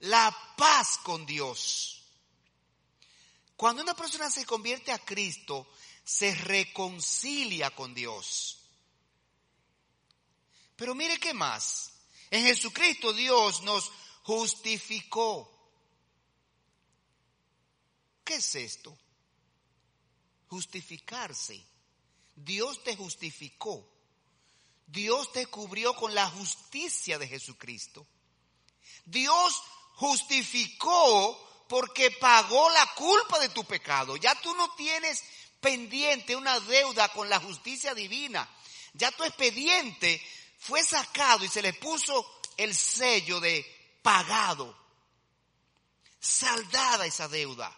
[0.01, 2.03] la paz con Dios.
[3.55, 5.71] Cuando una persona se convierte a Cristo,
[6.03, 8.59] se reconcilia con Dios.
[10.75, 11.93] Pero mire qué más.
[12.31, 13.91] En Jesucristo Dios nos
[14.23, 15.47] justificó.
[18.23, 18.97] ¿Qué es esto?
[20.47, 21.63] Justificarse.
[22.35, 23.87] Dios te justificó.
[24.87, 28.07] Dios te cubrió con la justicia de Jesucristo.
[29.05, 29.61] Dios
[30.01, 34.17] justificó porque pagó la culpa de tu pecado.
[34.17, 35.23] Ya tú no tienes
[35.59, 38.49] pendiente una deuda con la justicia divina.
[38.93, 40.19] Ya tu expediente
[40.57, 43.63] fue sacado y se le puso el sello de
[44.01, 44.75] pagado,
[46.19, 47.71] saldada esa deuda.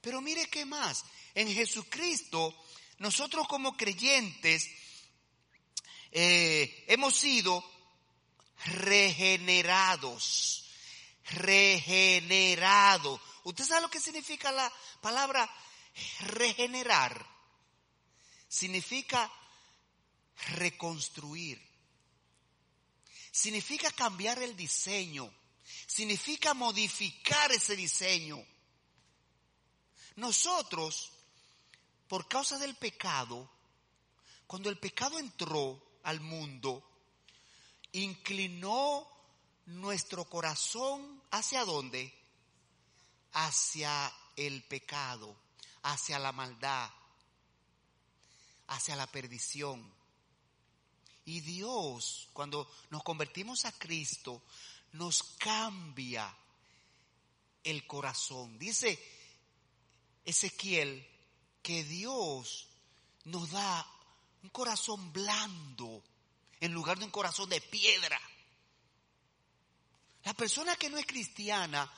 [0.00, 1.04] Pero mire qué más,
[1.36, 2.52] en Jesucristo
[2.98, 4.68] nosotros como creyentes
[6.10, 7.75] eh, hemos sido
[8.64, 10.64] regenerados,
[11.24, 13.20] regenerado.
[13.44, 15.48] ¿Usted sabe lo que significa la palabra
[16.20, 17.26] regenerar?
[18.48, 19.30] Significa
[20.54, 21.62] reconstruir.
[23.30, 25.32] Significa cambiar el diseño.
[25.86, 28.44] Significa modificar ese diseño.
[30.16, 31.12] Nosotros,
[32.08, 33.50] por causa del pecado,
[34.46, 36.95] Cuando el pecado entró al mundo,
[38.00, 39.06] inclinó
[39.66, 42.12] nuestro corazón hacia dónde?
[43.32, 45.36] Hacia el pecado,
[45.82, 46.90] hacia la maldad,
[48.68, 49.92] hacia la perdición.
[51.24, 54.42] Y Dios, cuando nos convertimos a Cristo,
[54.92, 56.34] nos cambia
[57.64, 58.58] el corazón.
[58.58, 58.98] Dice
[60.24, 61.06] Ezequiel
[61.62, 62.68] que Dios
[63.24, 63.86] nos da
[64.42, 66.02] un corazón blando
[66.60, 68.20] en lugar de un corazón de piedra.
[70.24, 71.90] La persona que no es cristiana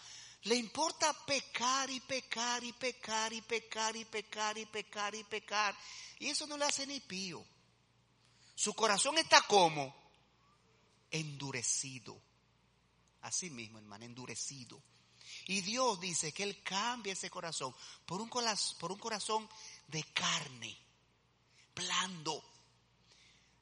[0.43, 5.77] le importa pecar y pecar y pecar y pecar y pecar y pecar y pecar.
[6.19, 7.45] Y eso no le hace ni pío.
[8.55, 9.95] Su corazón está como
[11.11, 12.21] endurecido.
[13.23, 14.81] Así mismo, hermano, endurecido.
[15.47, 17.75] Y Dios dice que Él cambia ese corazón
[18.07, 19.49] por un, por un corazón
[19.87, 20.79] de carne,
[21.75, 22.45] blando.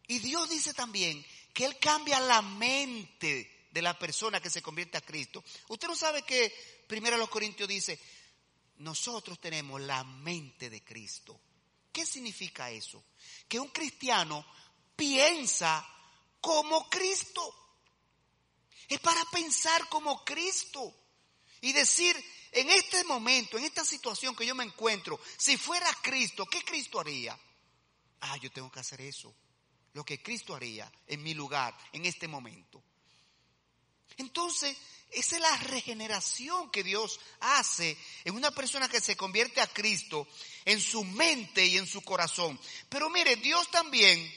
[0.09, 4.97] Y Dios dice también que Él cambia la mente de la persona que se convierte
[4.97, 5.45] a Cristo.
[5.69, 7.99] Usted no sabe que primero los Corintios dice,
[8.79, 11.41] nosotros tenemos la mente de Cristo.
[11.93, 13.03] ¿Qué significa eso?
[13.49, 14.47] Que un cristiano
[14.95, 15.87] piensa
[16.41, 17.43] como Cristo.
[18.89, 20.95] Es para pensar como Cristo.
[21.63, 22.15] Y decir,
[22.53, 27.01] en este momento, en esta situación que yo me encuentro, si fuera Cristo, ¿qué Cristo
[27.01, 27.39] haría?
[28.21, 29.35] Ah, yo tengo que hacer eso.
[29.97, 32.83] Lo que Cristo haría en mi lugar, en este momento.
[34.19, 34.77] Entonces,
[35.11, 40.29] esa es la regeneración que Dios hace en una persona que se convierte a Cristo
[40.67, 42.61] en su mente y en su corazón.
[42.91, 44.31] Pero mire, Dios también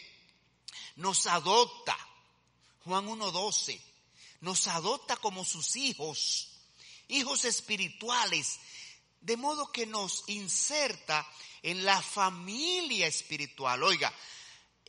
[0.96, 1.98] nos adopta.
[2.86, 3.82] Juan 1.12.
[4.40, 6.54] Nos adopta como sus hijos,
[7.10, 8.62] hijos espirituales,
[9.20, 11.30] de modo que nos inserta
[11.62, 13.84] en la familia espiritual.
[13.84, 14.16] Oiga,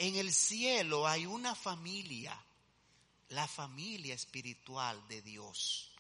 [0.00, 2.34] en el cielo hay una familia,
[3.28, 5.90] la familia espiritual de Dios,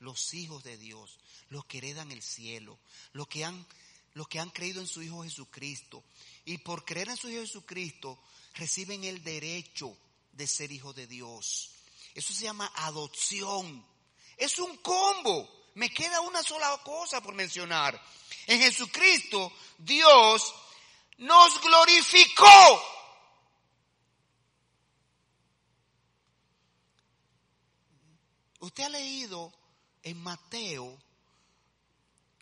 [0.00, 2.76] los hijos de Dios, los que heredan el cielo,
[3.12, 3.64] los que han,
[4.14, 6.02] los que han creído en su Hijo Jesucristo.
[6.44, 8.18] Y por creer en su Hijo Jesucristo,
[8.54, 9.96] reciben el derecho
[10.32, 11.70] de ser hijo de Dios.
[12.16, 13.86] Eso se llama adopción.
[14.36, 15.68] Es un combo.
[15.74, 18.02] Me queda una sola cosa por mencionar.
[18.48, 20.52] En Jesucristo, Dios
[21.18, 22.95] nos glorificó.
[28.66, 29.52] Usted ha leído
[30.02, 30.98] en Mateo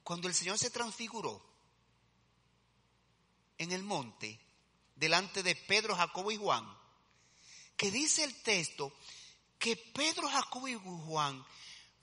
[0.03, 1.39] cuando el Señor se transfiguró
[3.59, 4.41] en el monte
[4.97, 6.67] delante de Pedro, Jacobo y Juan,
[7.77, 8.91] que dice el texto
[9.59, 11.45] que Pedro, Jacobo y Juan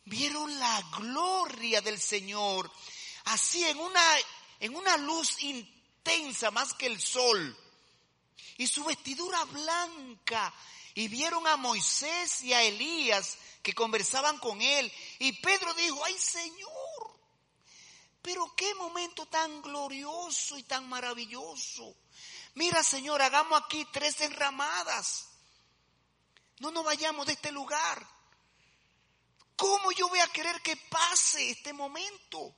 [0.05, 2.71] vieron la gloria del Señor
[3.23, 4.03] así en una,
[4.59, 7.57] en una luz intensa más que el sol
[8.57, 10.53] y su vestidura blanca
[10.93, 16.17] y vieron a Moisés y a Elías que conversaban con él y Pedro dijo, ay
[16.17, 17.19] Señor,
[18.21, 21.95] pero qué momento tan glorioso y tan maravilloso.
[22.55, 25.29] Mira, Señor, hagamos aquí tres enramadas.
[26.59, 28.07] No nos vayamos de este lugar.
[29.55, 32.53] ¿Cómo yo voy a querer que pase este momento?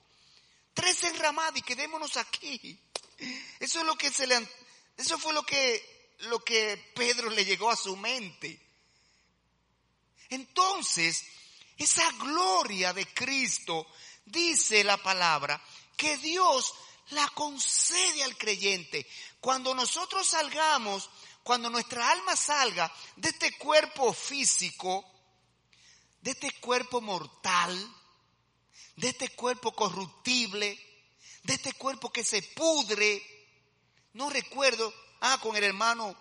[0.74, 2.80] Tres enramadas y quedémonos aquí.
[3.60, 4.48] Eso es lo que se le
[4.98, 8.60] eso fue lo que lo que Pedro le llegó a su mente.
[10.30, 11.24] Entonces,
[11.78, 13.88] esa gloria de Cristo
[14.26, 15.62] dice la palabra
[15.98, 16.74] que Dios
[17.10, 19.06] la concede al creyente.
[19.40, 21.10] Cuando nosotros salgamos,
[21.44, 25.06] cuando nuestra alma salga de este cuerpo físico,
[26.22, 27.96] de este cuerpo mortal,
[28.96, 30.80] de este cuerpo corruptible,
[31.44, 33.22] de este cuerpo que se pudre,
[34.14, 34.94] no recuerdo,
[35.24, 36.16] ah, con el hermano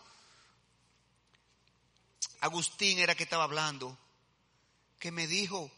[2.41, 3.99] Agustín era que estaba hablando,
[4.99, 5.71] que me dijo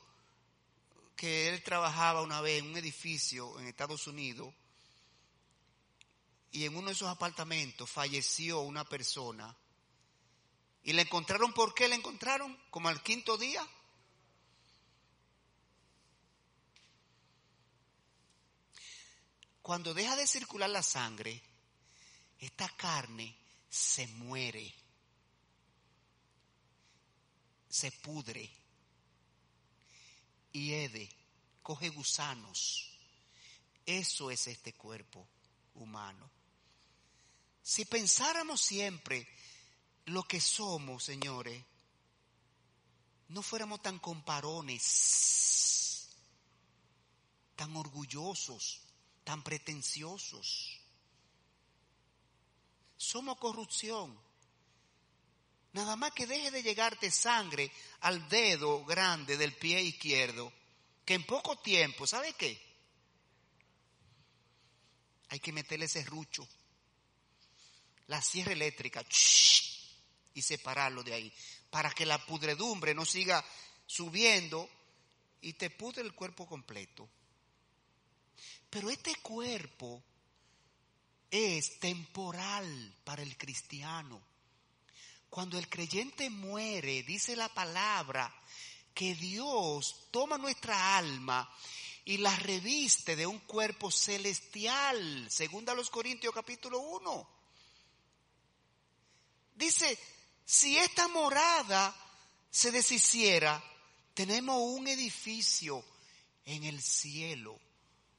[1.17, 4.53] que él trabajaba una vez en un edificio en Estados Unidos
[6.53, 9.57] y en uno de esos apartamentos falleció una persona.
[10.83, 12.59] ¿Y le encontraron por qué le encontraron?
[12.71, 13.67] Como al quinto día.
[19.63, 21.43] Cuando deja de circular la sangre,
[22.45, 23.37] esta carne
[23.69, 24.75] se muere,
[27.69, 28.51] se pudre,
[30.53, 31.09] y ede,
[31.63, 32.91] coge gusanos.
[33.85, 35.27] Eso es este cuerpo
[35.75, 36.31] humano.
[37.63, 39.29] Si pensáramos siempre
[40.07, 41.65] lo que somos, señores,
[43.29, 44.85] no fuéramos tan comparones,
[47.57, 48.81] tan orgullosos,
[49.25, 50.74] tan pretenciosos.
[53.05, 54.19] Somos corrupción.
[55.73, 60.53] Nada más que deje de llegarte sangre al dedo grande del pie izquierdo,
[61.05, 62.61] que en poco tiempo, ¿sabe qué?
[65.29, 66.47] Hay que meterle ese rucho,
[68.07, 69.05] la sierra eléctrica,
[70.35, 71.33] y separarlo de ahí,
[71.71, 73.45] para que la pudredumbre no siga
[73.87, 74.69] subiendo
[75.41, 77.09] y te pudre el cuerpo completo.
[78.71, 80.03] Pero este cuerpo
[81.35, 84.23] es temporal para el cristiano.
[85.29, 88.33] Cuando el creyente muere, dice la palabra,
[88.95, 91.53] que Dios toma nuestra alma
[92.05, 97.29] y la reviste de un cuerpo celestial, según a los Corintios capítulo 1.
[99.57, 99.99] Dice,
[100.45, 101.97] si esta morada
[102.49, 103.61] se deshiciera,
[104.15, 105.85] tenemos un edificio
[106.45, 107.59] en el cielo,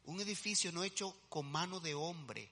[0.03, 2.51] un edificio no hecho con mano de hombre.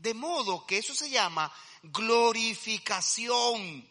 [0.00, 3.86] De modo que eso se llama glorificación.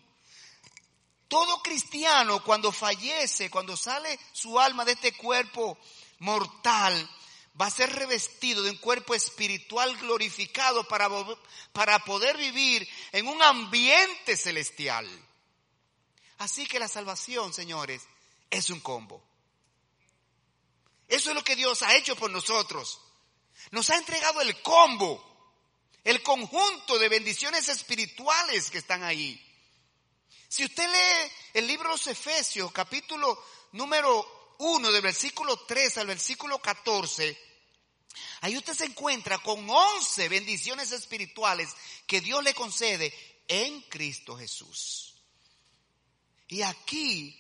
[1.27, 5.77] Todo cristiano cuando fallece, cuando sale su alma de este cuerpo
[6.17, 7.07] mortal,
[7.59, 11.07] va a ser revestido de un cuerpo espiritual glorificado para,
[11.73, 15.07] para poder vivir en un ambiente celestial.
[16.39, 18.01] Así que la salvación, señores,
[18.49, 19.23] es un combo.
[21.07, 22.99] Eso es lo que Dios ha hecho por nosotros.
[23.69, 25.28] Nos ha entregado el combo
[26.03, 29.39] el conjunto de bendiciones espirituales que están ahí.
[30.47, 33.43] Si usted lee el libro de los Efesios, capítulo
[33.73, 37.37] número 1, del versículo 3 al versículo 14,
[38.41, 41.69] ahí usted se encuentra con 11 bendiciones espirituales
[42.07, 43.13] que Dios le concede
[43.47, 45.15] en Cristo Jesús.
[46.47, 47.39] Y aquí,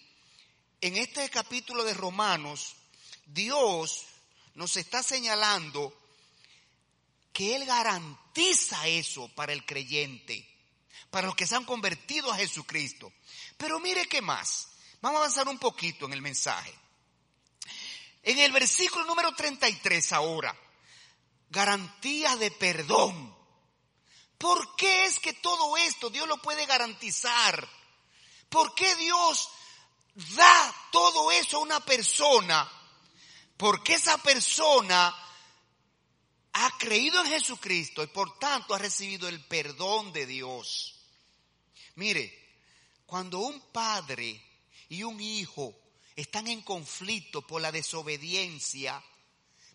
[0.81, 2.75] en este capítulo de Romanos,
[3.25, 4.05] Dios
[4.53, 5.93] nos está señalando
[7.33, 10.47] que Él garantiza eso para el creyente,
[11.09, 13.11] para los que se han convertido a Jesucristo.
[13.57, 14.69] Pero mire qué más.
[15.01, 16.73] Vamos a avanzar un poquito en el mensaje.
[18.23, 20.55] En el versículo número 33 ahora,
[21.49, 23.35] garantía de perdón.
[24.37, 27.67] ¿Por qué es que todo esto Dios lo puede garantizar?
[28.49, 29.49] ¿Por qué Dios
[30.15, 32.69] da todo eso a una persona?
[33.57, 35.15] Porque esa persona
[36.53, 40.95] ha creído en Jesucristo y por tanto ha recibido el perdón de Dios.
[41.95, 42.37] Mire,
[43.05, 44.41] cuando un padre
[44.89, 45.75] y un hijo
[46.15, 49.03] están en conflicto por la desobediencia,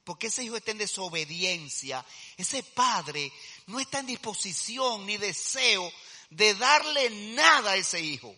[0.04, 2.04] porque ese hijo está en desobediencia,
[2.36, 3.32] ese padre
[3.66, 5.90] no está en disposición ni deseo
[6.30, 8.34] de darle nada a ese hijo.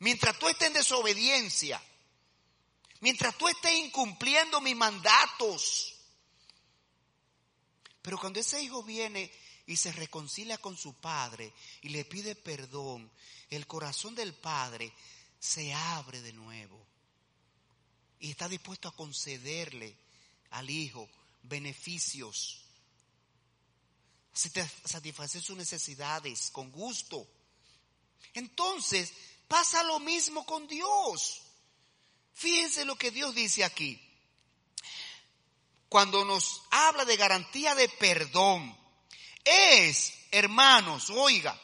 [0.00, 1.82] Mientras tú estés en desobediencia,
[3.00, 5.89] mientras tú estés incumpliendo mis mandatos,
[8.02, 9.30] pero cuando ese hijo viene
[9.66, 13.10] y se reconcilia con su padre y le pide perdón,
[13.50, 14.92] el corazón del padre
[15.38, 16.78] se abre de nuevo
[18.20, 19.96] y está dispuesto a concederle
[20.50, 21.08] al hijo
[21.42, 22.62] beneficios,
[24.32, 27.26] satisfacer sus necesidades con gusto.
[28.34, 29.12] Entonces
[29.48, 31.42] pasa lo mismo con Dios.
[32.34, 34.09] Fíjense lo que Dios dice aquí
[35.90, 38.78] cuando nos habla de garantía de perdón,
[39.44, 41.60] es, hermanos, oiga,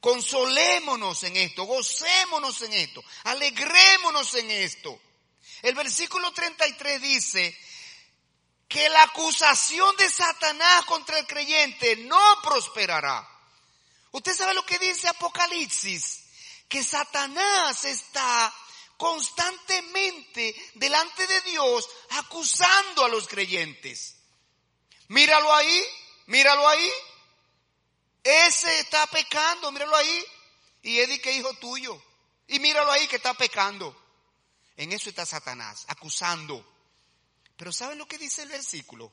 [0.00, 5.00] consolémonos en esto, gocémonos en esto, alegrémonos en esto.
[5.62, 7.56] El versículo 33 dice
[8.66, 13.26] que la acusación de Satanás contra el creyente no prosperará.
[14.10, 16.24] Usted sabe lo que dice Apocalipsis,
[16.68, 18.52] que Satanás está
[18.98, 24.16] constantemente delante de Dios acusando a los creyentes.
[25.06, 25.84] Míralo ahí,
[26.26, 26.90] míralo ahí.
[28.22, 30.24] Ese está pecando, míralo ahí.
[30.82, 32.02] Y Eddie que hijo tuyo.
[32.48, 33.96] Y míralo ahí que está pecando.
[34.76, 36.66] En eso está Satanás, acusando.
[37.56, 39.12] Pero ¿saben lo que dice el versículo?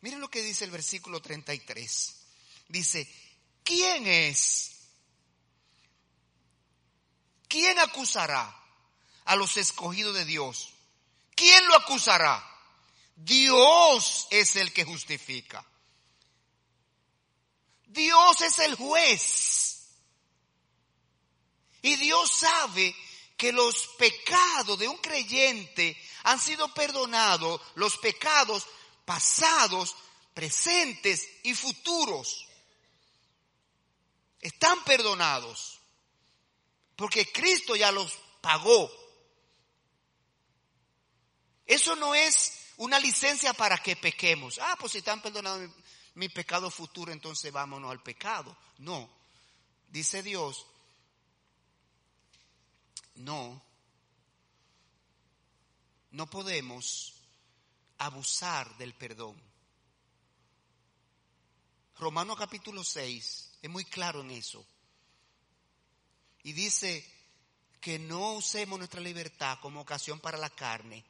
[0.00, 2.14] Miren lo que dice el versículo 33.
[2.68, 3.08] Dice,
[3.62, 4.72] ¿quién es?
[7.46, 8.65] ¿Quién acusará?
[9.26, 10.70] A los escogidos de Dios.
[11.34, 12.42] ¿Quién lo acusará?
[13.14, 15.64] Dios es el que justifica.
[17.86, 19.88] Dios es el juez.
[21.82, 22.94] Y Dios sabe
[23.36, 28.66] que los pecados de un creyente han sido perdonados, los pecados
[29.04, 29.94] pasados,
[30.34, 32.46] presentes y futuros.
[34.40, 35.80] Están perdonados.
[36.96, 39.05] Porque Cristo ya los pagó.
[41.66, 44.58] Eso no es una licencia para que pequemos.
[44.62, 45.70] Ah, pues si están perdonados
[46.14, 48.56] mi pecado futuro, entonces vámonos al pecado.
[48.78, 49.10] No,
[49.88, 50.66] dice Dios,
[53.16, 53.62] no,
[56.10, 57.14] no podemos
[57.98, 59.40] abusar del perdón.
[61.98, 64.66] Romano capítulo 6 es muy claro en eso.
[66.42, 67.04] Y dice
[67.80, 71.04] que no usemos nuestra libertad como ocasión para la carne.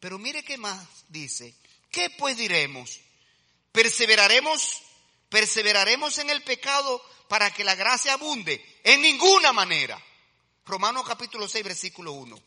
[0.00, 1.54] Pero mire qué más dice.
[1.90, 3.00] ¿Qué pues diremos?
[3.72, 4.82] ¿Perseveraremos?
[5.28, 8.64] ¿Perseveraremos en el pecado para que la gracia abunde?
[8.82, 10.02] En ninguna manera.
[10.64, 12.40] Romanos capítulo 6, versículo 1.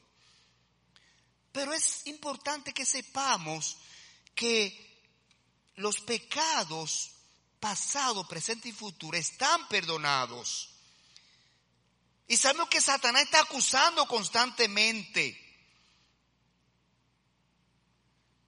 [1.51, 3.77] Pero es importante que sepamos
[4.33, 4.93] que
[5.75, 7.11] los pecados
[7.59, 10.69] pasado, presente y futuro están perdonados.
[12.27, 15.42] Y sabemos que Satanás está acusando constantemente.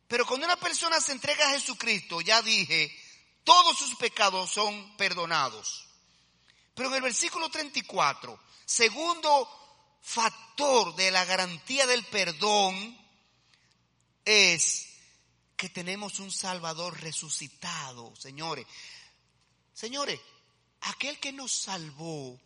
[0.08, 2.96] Pero cuando una persona se entrega a Jesucristo, ya dije,
[3.44, 5.88] todos sus pecados son perdonados.
[6.74, 12.98] Pero en el versículo 34, segundo factor de la garantía del perdón
[14.24, 14.88] es
[15.56, 18.68] que tenemos un Salvador resucitado, señores.
[19.74, 20.20] Señores,
[20.82, 22.40] aquel que nos salvó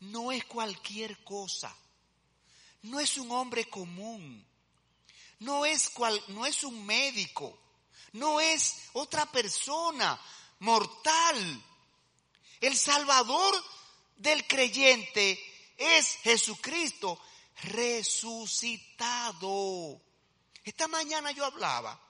[0.00, 1.74] no es cualquier cosa.
[2.82, 4.44] No es un hombre común.
[5.42, 7.58] No es, cual, no es un médico.
[8.12, 10.20] No es otra persona
[10.60, 11.62] mortal.
[12.60, 13.54] El Salvador
[14.16, 15.38] del creyente
[15.76, 17.20] es Jesucristo
[17.62, 19.40] resucitado.
[20.64, 22.00] Esta mañana yo hablaba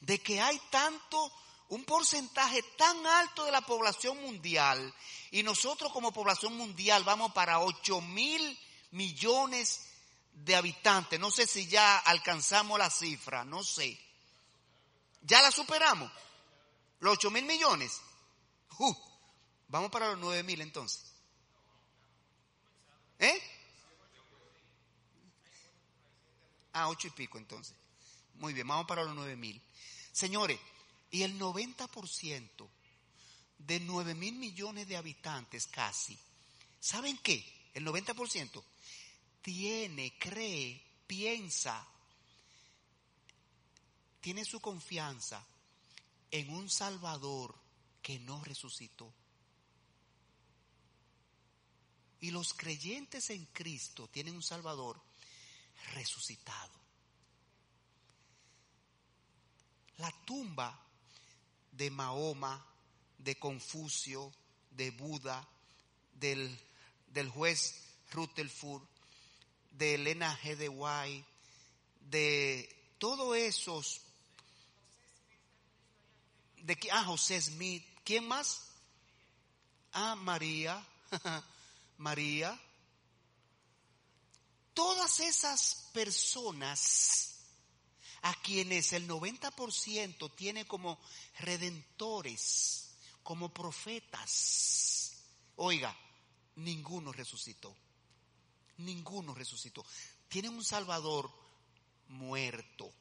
[0.00, 1.32] de que hay tanto
[1.68, 4.94] un porcentaje tan alto de la población mundial
[5.30, 8.58] y nosotros como población mundial vamos para 8 mil
[8.92, 9.85] millones
[10.36, 11.18] de habitantes.
[11.18, 13.98] No sé si ya alcanzamos la cifra, no sé.
[15.22, 16.10] ¿Ya la superamos?
[17.00, 18.00] ¿Los 8 mil millones?
[18.78, 18.94] Uh,
[19.68, 21.12] vamos para los 9 mil entonces.
[23.18, 23.42] ¿Eh?
[26.74, 27.74] Ah, ocho y pico entonces.
[28.34, 29.60] Muy bien, vamos para los 9 mil.
[30.12, 30.60] Señores,
[31.10, 32.68] y el 90%
[33.58, 36.18] de 9 mil millones de habitantes casi,
[36.78, 37.70] ¿saben qué?
[37.72, 38.62] El 90%
[39.46, 41.86] tiene, cree, piensa,
[44.20, 45.40] tiene su confianza
[46.32, 47.54] en un Salvador
[48.02, 49.14] que no resucitó.
[52.18, 55.00] Y los creyentes en Cristo tienen un Salvador
[55.94, 56.80] resucitado.
[59.98, 60.76] La tumba
[61.70, 62.66] de Mahoma,
[63.16, 64.32] de Confucio,
[64.72, 65.48] de Buda,
[66.14, 66.58] del,
[67.06, 68.95] del juez Rutherford,
[69.76, 70.56] de Elena G.
[70.56, 71.26] de White,
[72.00, 74.00] de todos esos,
[76.56, 78.62] de ah, José Smith, ¿quién más?
[79.92, 80.84] Ah, María,
[81.98, 82.58] María.
[84.72, 87.36] Todas esas personas
[88.22, 90.98] a quienes el 90% tiene como
[91.38, 95.12] redentores, como profetas.
[95.56, 95.96] Oiga,
[96.56, 97.74] ninguno resucitó.
[98.78, 99.84] Ninguno resucitó.
[100.28, 101.30] Tienen un Salvador
[102.08, 102.92] muerto.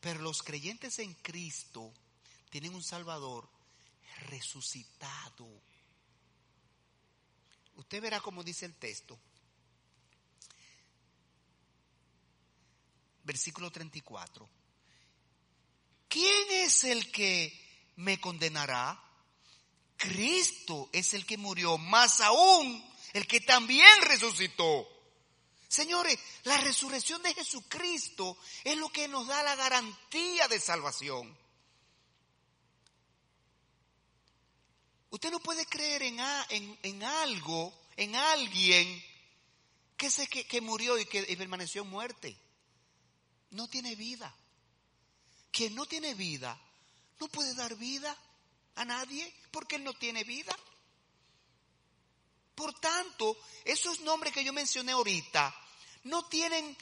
[0.00, 1.92] Pero los creyentes en Cristo
[2.50, 3.48] tienen un Salvador
[4.28, 5.48] resucitado.
[7.76, 9.18] Usted verá como dice el texto.
[13.28, 14.48] versículo 34.
[16.08, 17.52] ¿Quién es el que
[17.96, 18.98] me condenará?
[19.98, 22.82] Cristo es el que murió, más aún
[23.12, 24.88] el que también resucitó.
[25.68, 31.36] Señores, la resurrección de Jesucristo es lo que nos da la garantía de salvación.
[35.10, 36.18] Usted no puede creer en,
[36.82, 39.04] en, algo, en alguien
[39.96, 42.38] que, que, que murió y que permaneció en muerte
[43.50, 44.34] no tiene vida.
[45.50, 46.60] Quien no tiene vida
[47.20, 48.16] no puede dar vida
[48.76, 50.56] a nadie porque él no tiene vida.
[52.58, 55.54] Por tanto, esos nombres que yo mencioné ahorita
[56.02, 56.76] no tienen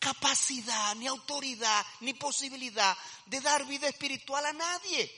[0.00, 5.08] capacidad, ni autoridad, ni posibilidad de dar vida espiritual a nadie.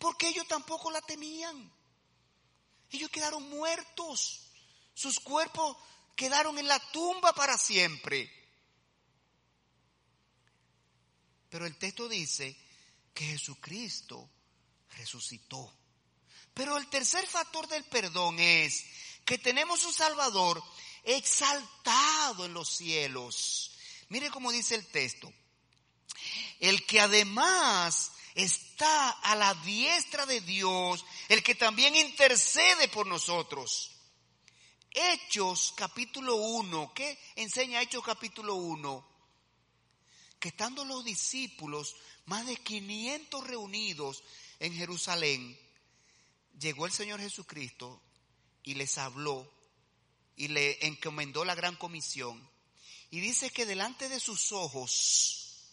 [0.00, 1.72] Porque ellos tampoco la tenían.
[2.90, 4.48] Ellos quedaron muertos.
[4.94, 5.76] Sus cuerpos
[6.16, 8.28] quedaron en la tumba para siempre.
[11.48, 12.58] Pero el texto dice
[13.14, 14.28] que Jesucristo
[14.96, 15.72] resucitó.
[16.52, 18.84] Pero el tercer factor del perdón es
[19.24, 20.62] que tenemos un Salvador
[21.04, 23.72] exaltado en los cielos.
[24.08, 25.32] Mire cómo dice el texto.
[26.58, 33.92] El que además está a la diestra de Dios, el que también intercede por nosotros.
[34.90, 39.08] Hechos capítulo 1, ¿qué enseña Hechos capítulo 1?
[40.40, 41.94] Que estando los discípulos,
[42.26, 44.24] más de 500 reunidos
[44.58, 45.58] en Jerusalén,
[46.58, 48.02] llegó el Señor Jesucristo
[48.64, 49.50] y les habló
[50.36, 52.48] y le encomendó la gran comisión.
[53.10, 55.64] Y dice que delante de sus ojos,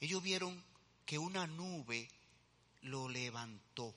[0.00, 0.62] ellos vieron
[1.04, 2.08] que una nube
[2.82, 3.94] lo levantó.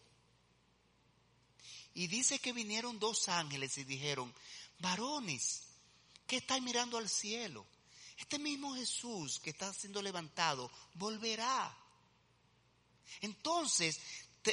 [1.94, 4.34] Y dice que vinieron dos ángeles y dijeron,
[4.80, 5.64] varones,
[6.28, 7.66] ¿qué estáis mirando al cielo?
[8.18, 11.76] Este mismo Jesús que está siendo levantado volverá.
[13.22, 14.00] Entonces,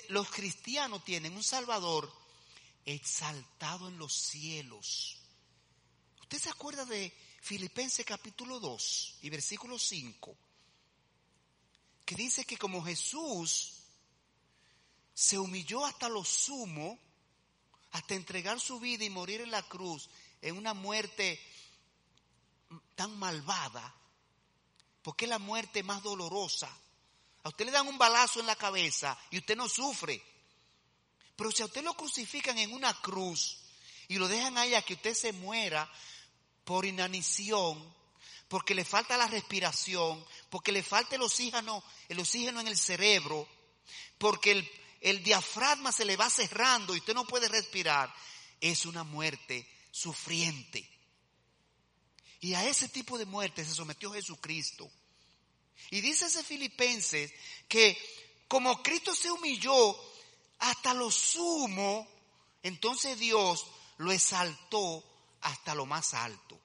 [0.08, 2.21] los cristianos tienen un Salvador
[2.84, 5.18] exaltado en los cielos.
[6.20, 10.36] ¿Usted se acuerda de Filipenses capítulo 2 y versículo 5?
[12.04, 13.74] Que dice que como Jesús
[15.14, 16.98] se humilló hasta lo sumo,
[17.92, 20.08] hasta entregar su vida y morir en la cruz,
[20.40, 21.40] en una muerte
[22.94, 23.94] tan malvada,
[25.02, 26.74] porque es la muerte más dolorosa.
[27.44, 30.22] A usted le dan un balazo en la cabeza y usted no sufre.
[31.36, 33.58] Pero si a usted lo crucifican en una cruz
[34.08, 35.90] y lo dejan ahí a que usted se muera
[36.64, 37.92] por inanición,
[38.48, 43.48] porque le falta la respiración, porque le falta el oxígeno, el oxígeno en el cerebro,
[44.18, 44.70] porque el,
[45.00, 48.14] el diafragma se le va cerrando y usted no puede respirar,
[48.60, 50.88] es una muerte sufriente.
[52.40, 54.90] Y a ese tipo de muerte se sometió Jesucristo.
[55.90, 57.32] Y dice ese Filipenses
[57.68, 57.98] que
[58.48, 59.96] como Cristo se humilló
[60.62, 62.06] hasta lo sumo,
[62.62, 63.66] entonces Dios
[63.98, 65.02] lo exaltó
[65.40, 66.60] hasta lo más alto.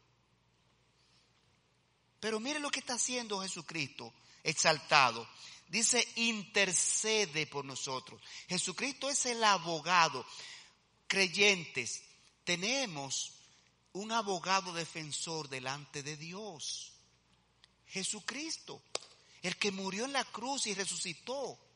[2.20, 5.28] Pero mire lo que está haciendo Jesucristo, exaltado.
[5.68, 8.22] Dice, intercede por nosotros.
[8.48, 10.24] Jesucristo es el abogado.
[11.08, 12.04] Creyentes,
[12.44, 13.34] tenemos
[13.94, 16.94] un abogado defensor delante de Dios.
[17.88, 18.80] Jesucristo,
[19.42, 21.67] el que murió en la cruz y resucitó.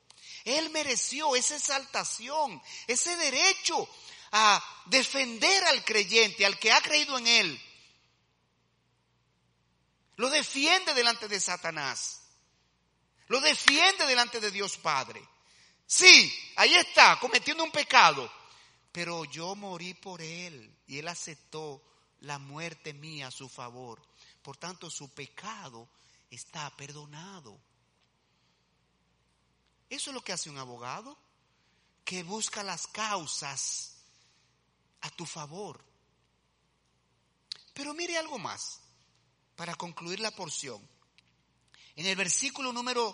[0.44, 3.88] Él mereció esa exaltación, ese derecho
[4.32, 7.62] a defender al creyente, al que ha creído en Él.
[10.16, 12.22] Lo defiende delante de Satanás.
[13.28, 15.26] Lo defiende delante de Dios Padre.
[15.86, 18.32] Sí, ahí está, cometiendo un pecado.
[18.92, 21.82] Pero yo morí por Él y Él aceptó
[22.22, 24.02] la muerte mía a su favor.
[24.42, 25.88] Por tanto, su pecado
[26.30, 27.60] está perdonado.
[29.92, 31.18] Eso es lo que hace un abogado,
[32.06, 33.98] que busca las causas
[35.02, 35.84] a tu favor.
[37.74, 38.80] Pero mire algo más,
[39.58, 40.82] para concluir la porción.
[41.98, 43.14] En el versículo número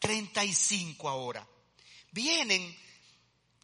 [0.00, 1.46] 35 ahora,
[2.10, 2.76] vienen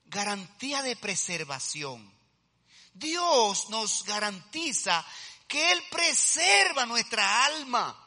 [0.05, 2.09] garantía de preservación.
[2.95, 5.05] Dios nos garantiza
[5.49, 8.02] que Él preserva nuestra alma.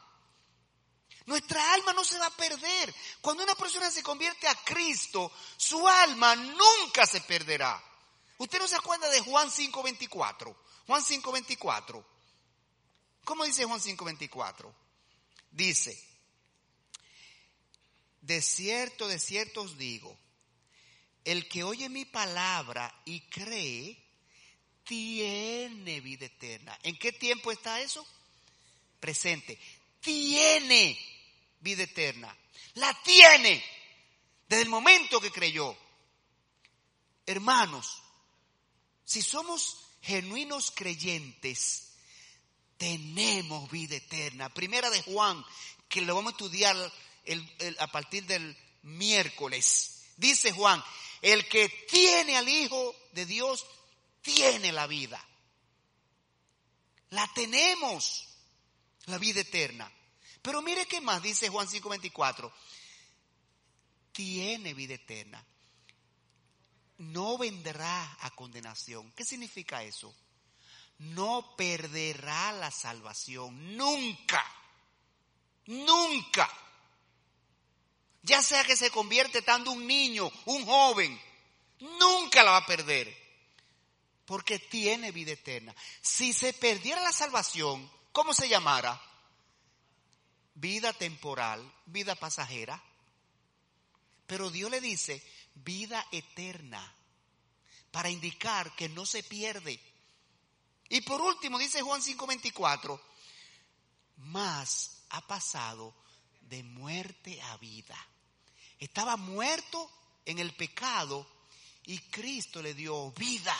[1.26, 2.94] Nuestra alma no se va a perder.
[3.20, 7.82] Cuando una persona se convierte a Cristo, su alma nunca se perderá.
[8.38, 10.56] Usted no se acuerda de Juan 5.24.
[10.86, 12.04] Juan 5.24.
[13.24, 14.72] ¿Cómo dice Juan 5.24?
[15.50, 16.00] Dice,
[18.20, 20.16] de cierto, de cierto os digo,
[21.24, 24.00] el que oye mi palabra y cree,
[24.84, 26.78] tiene vida eterna.
[26.84, 28.06] ¿En qué tiempo está eso?
[29.00, 29.58] Presente.
[30.00, 31.15] Tiene
[31.66, 32.34] vida eterna.
[32.74, 33.62] La tiene
[34.46, 35.76] desde el momento que creyó.
[37.26, 38.02] Hermanos,
[39.04, 41.94] si somos genuinos creyentes,
[42.76, 44.48] tenemos vida eterna.
[44.48, 45.44] Primera de Juan,
[45.88, 46.76] que lo vamos a estudiar
[47.80, 50.04] a partir del miércoles.
[50.16, 50.80] Dice Juan,
[51.20, 53.66] el que tiene al Hijo de Dios
[54.22, 55.20] tiene la vida.
[57.10, 58.28] La tenemos,
[59.06, 59.90] la vida eterna.
[60.46, 62.52] Pero mire qué más dice Juan 5:24.
[64.12, 65.44] Tiene vida eterna.
[66.98, 69.10] No vendrá a condenación.
[69.12, 70.14] ¿Qué significa eso?
[70.98, 73.76] No perderá la salvación.
[73.76, 74.44] Nunca.
[75.66, 76.48] Nunca
[78.26, 81.20] ya sea que se convierte estando un niño, un joven,
[81.78, 83.16] nunca la va a perder,
[84.24, 85.72] porque tiene vida eterna.
[86.02, 89.00] Si se perdiera la salvación, ¿cómo se llamara?
[90.56, 92.82] Vida temporal, vida pasajera.
[94.26, 95.22] Pero Dios le dice
[95.54, 96.94] vida eterna,
[97.90, 99.80] para indicar que no se pierde.
[100.88, 103.00] Y por último, dice Juan 5:24,
[104.16, 105.94] más ha pasado
[106.40, 107.96] de muerte a vida
[108.78, 109.90] Estaba muerto
[110.24, 111.26] en el pecado
[111.84, 113.56] y Cristo le dio vida.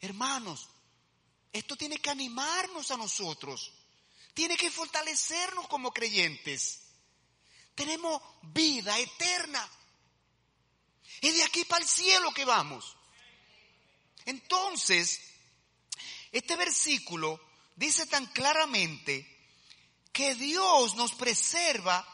[0.00, 0.68] Hermanos,
[1.52, 3.72] esto tiene que animarnos a nosotros.
[4.34, 6.80] Tiene que fortalecernos como creyentes.
[7.74, 9.68] Tenemos vida eterna.
[11.20, 12.96] Es de aquí para el cielo que vamos.
[14.26, 15.20] Entonces,
[16.32, 17.40] este versículo
[17.76, 19.30] dice tan claramente
[20.12, 22.06] que Dios nos preserva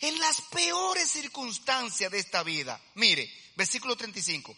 [0.00, 2.80] en las peores circunstancias de esta vida.
[2.94, 4.54] Mire, versículo 35.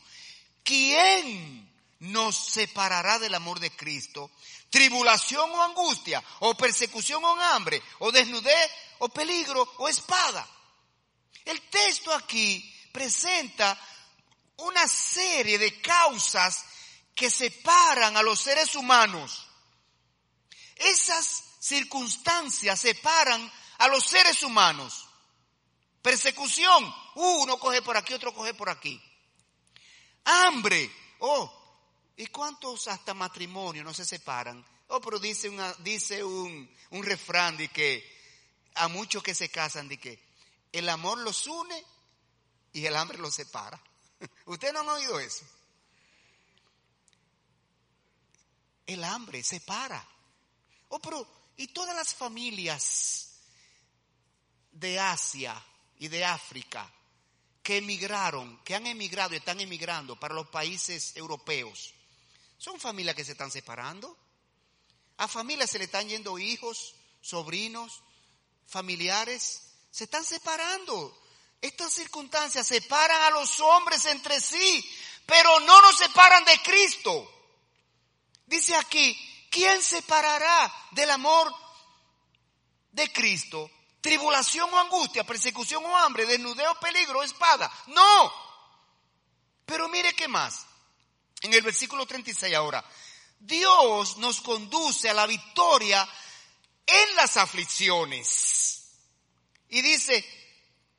[0.63, 1.76] ¿Quién
[2.07, 4.31] nos separará del amor de Cristo?
[4.71, 6.23] ¿Tribulación o angustia?
[6.41, 7.83] ¿O persecución o hambre?
[8.01, 8.71] ¿O desnudez?
[8.99, 9.63] ¿O peligro?
[9.79, 10.47] ¿O espada?
[11.45, 13.79] El texto aquí presenta
[14.57, 16.65] una serie de causas
[17.15, 19.47] que separan a los seres humanos.
[20.75, 25.07] Esas circunstancias separan a los seres humanos.
[26.03, 29.01] Persecución, uno coge por aquí, otro coge por aquí.
[30.25, 30.91] Hambre,
[31.21, 31.56] oh,
[32.17, 34.65] ¿y cuántos hasta matrimonio no se separan?
[34.89, 38.17] Oh, pero dice, una, dice un, un refrán de que
[38.75, 40.23] a muchos que se casan, de que
[40.73, 41.85] el amor los une
[42.73, 43.81] y el hambre los separa.
[44.47, 45.45] ¿Ustedes no han oído eso?
[48.87, 50.07] El hambre separa.
[50.89, 53.41] Oh, pero, ¿y todas las familias
[54.71, 55.61] de Asia,
[55.99, 56.91] y de África
[57.63, 61.95] que emigraron, que han emigrado y están emigrando para los países europeos,
[62.59, 64.17] son familias que se están separando.
[65.19, 68.03] A familias se le están yendo hijos, sobrinos,
[68.67, 71.17] familiares, se están separando.
[71.61, 74.89] Estas circunstancias separan a los hombres entre sí,
[75.25, 77.33] pero no nos separan de Cristo.
[78.47, 79.17] Dice aquí,
[79.51, 81.53] ¿quién separará del amor
[82.93, 83.71] de Cristo?
[84.07, 87.71] tribulación o angustia, persecución o hambre, desnudeo, peligro, espada.
[87.89, 88.33] No.
[89.65, 90.65] Pero mire qué más.
[91.47, 92.85] En el versículo 36 ahora.
[93.39, 96.07] Dios nos conduce a la victoria
[96.85, 98.89] en las aflicciones.
[99.69, 100.25] Y dice,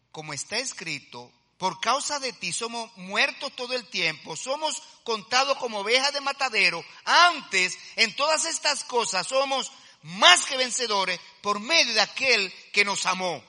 [0.10, 5.80] como está escrito, por causa de ti somos muertos todo el tiempo, somos contados como
[5.80, 6.82] ovejas de matadero.
[7.04, 9.70] Antes, en todas estas cosas, somos
[10.04, 13.43] más que vencedores por medio de aquel que nos amó.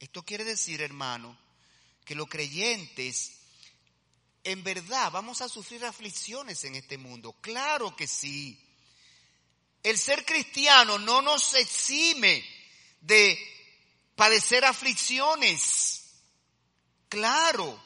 [0.00, 1.38] Esto quiere decir, hermano,
[2.04, 3.43] que los creyentes
[4.44, 7.32] en verdad vamos a sufrir aflicciones en este mundo.
[7.40, 8.60] Claro que sí.
[9.82, 12.44] El ser cristiano no nos exime
[13.00, 13.38] de
[14.14, 16.04] padecer aflicciones.
[17.08, 17.82] Claro.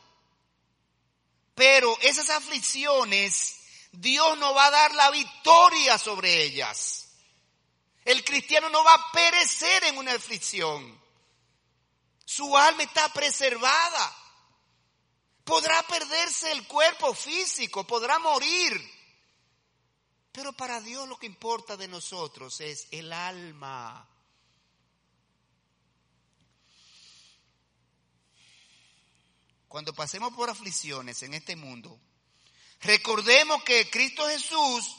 [1.55, 3.59] Pero esas aflicciones
[3.93, 7.09] Dios no va a dar la victoria sobre ellas.
[8.05, 10.99] El cristiano no va a perecer en una aflicción.
[12.25, 14.18] Su alma está preservada.
[15.49, 18.79] Podrá perderse el cuerpo físico, podrá morir.
[20.31, 24.07] Pero para Dios lo que importa de nosotros es el alma.
[29.67, 31.99] Cuando pasemos por aflicciones en este mundo,
[32.81, 34.97] Recordemos que Cristo Jesús,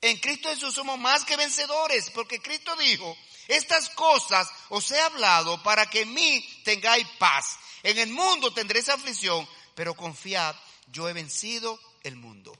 [0.00, 3.16] en Cristo Jesús somos más que vencedores, porque Cristo dijo,
[3.48, 7.58] estas cosas os he hablado para que en mí tengáis paz.
[7.82, 9.46] En el mundo tendréis aflicción,
[9.82, 10.54] pero confiad,
[10.92, 12.56] yo he vencido el mundo.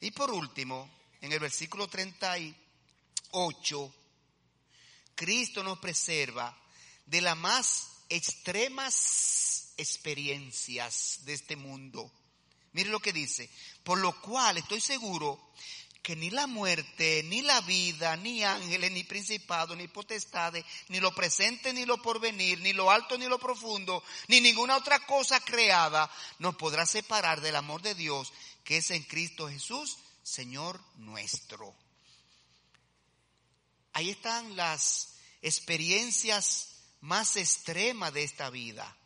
[0.00, 0.90] Y por último,
[1.20, 3.94] en el versículo 38,
[5.14, 6.58] Cristo nos preserva
[7.04, 12.10] de las más extremas experiencias de este mundo.
[12.72, 13.50] Mire lo que dice.
[13.84, 15.52] Por lo cual estoy seguro
[16.02, 21.14] que ni la muerte, ni la vida, ni ángeles, ni principados, ni potestades, ni lo
[21.14, 26.10] presente, ni lo porvenir, ni lo alto, ni lo profundo, ni ninguna otra cosa creada
[26.38, 28.32] nos podrá separar del amor de Dios
[28.64, 31.74] que es en Cristo Jesús, Señor nuestro.
[33.92, 36.68] Ahí están las experiencias
[37.00, 38.96] más extremas de esta vida.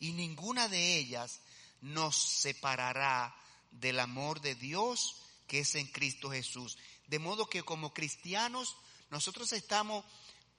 [0.00, 1.40] Y ninguna de ellas
[1.80, 3.34] nos separará
[3.70, 5.23] del amor de Dios
[5.58, 6.78] es en Cristo Jesús.
[7.06, 8.76] De modo que como cristianos
[9.10, 10.04] nosotros estamos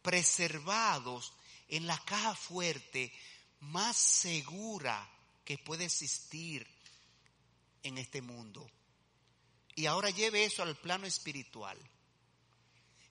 [0.02, 1.34] preservados
[1.68, 3.12] en la caja fuerte
[3.60, 5.10] más segura
[5.44, 6.68] que puede existir
[7.84, 8.70] en este mundo.
[9.76, 11.78] Y ahora lleve eso al plano espiritual.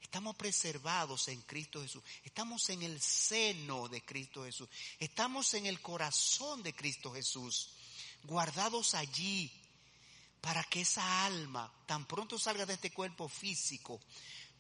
[0.01, 2.03] Estamos preservados en Cristo Jesús.
[2.22, 4.68] Estamos en el seno de Cristo Jesús.
[4.99, 7.70] Estamos en el corazón de Cristo Jesús
[8.24, 9.53] guardados allí
[10.45, 13.99] para que esa alma, tan pronto salga de este cuerpo físico,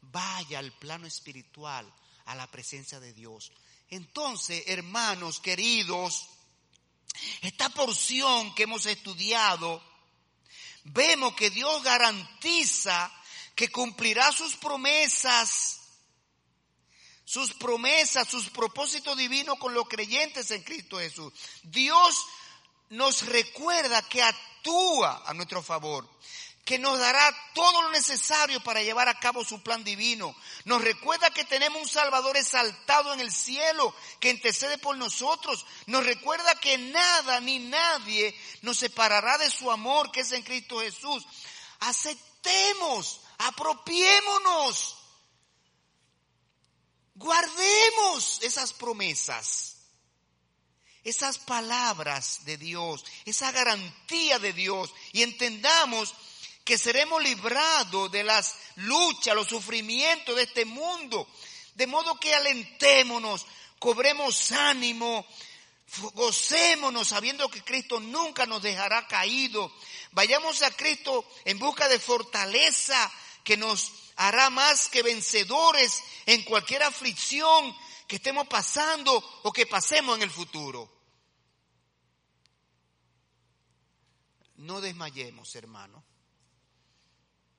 [0.00, 1.92] vaya al plano espiritual,
[2.24, 3.52] a la presencia de Dios.
[3.90, 6.26] Entonces, hermanos queridos,
[7.42, 9.82] esta porción que hemos estudiado,
[10.84, 13.12] vemos que Dios garantiza
[13.54, 15.80] que cumplirá sus promesas,
[17.26, 21.30] sus promesas, sus propósitos divinos con los creyentes en Cristo Jesús.
[21.62, 22.24] Dios
[22.88, 24.22] nos recuerda que
[24.64, 26.08] actúa a nuestro favor
[26.64, 30.34] que nos dará todo lo necesario para llevar a cabo su plan divino.
[30.64, 35.66] Nos recuerda que tenemos un Salvador exaltado en el cielo que intercede por nosotros.
[35.86, 40.80] Nos recuerda que nada ni nadie nos separará de su amor que es en Cristo
[40.80, 41.26] Jesús.
[41.80, 44.96] Aceptemos, apropiémonos,
[47.14, 49.73] guardemos esas promesas
[51.04, 56.14] esas palabras de Dios, esa garantía de Dios y entendamos
[56.64, 61.28] que seremos librados de las luchas, los sufrimientos de este mundo.
[61.74, 63.44] De modo que alentémonos,
[63.78, 65.26] cobremos ánimo,
[66.14, 69.70] gocémonos sabiendo que Cristo nunca nos dejará caído.
[70.12, 76.82] Vayamos a Cristo en busca de fortaleza que nos hará más que vencedores en cualquier
[76.82, 77.76] aflicción
[78.06, 80.93] que estemos pasando o que pasemos en el futuro.
[84.64, 86.02] No desmayemos, hermano.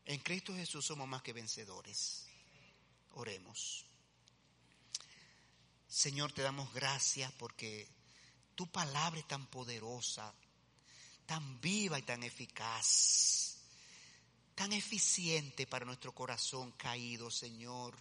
[0.05, 2.25] En Cristo Jesús somos más que vencedores.
[3.11, 3.85] Oremos.
[5.87, 7.87] Señor, te damos gracias porque
[8.55, 10.33] tu palabra es tan poderosa,
[11.27, 13.57] tan viva y tan eficaz,
[14.55, 17.95] tan eficiente para nuestro corazón caído, Señor.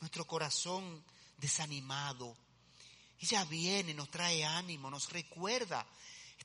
[0.00, 1.04] Nuestro corazón
[1.36, 2.34] desanimado.
[3.20, 5.86] Ella viene, nos trae ánimo, nos recuerda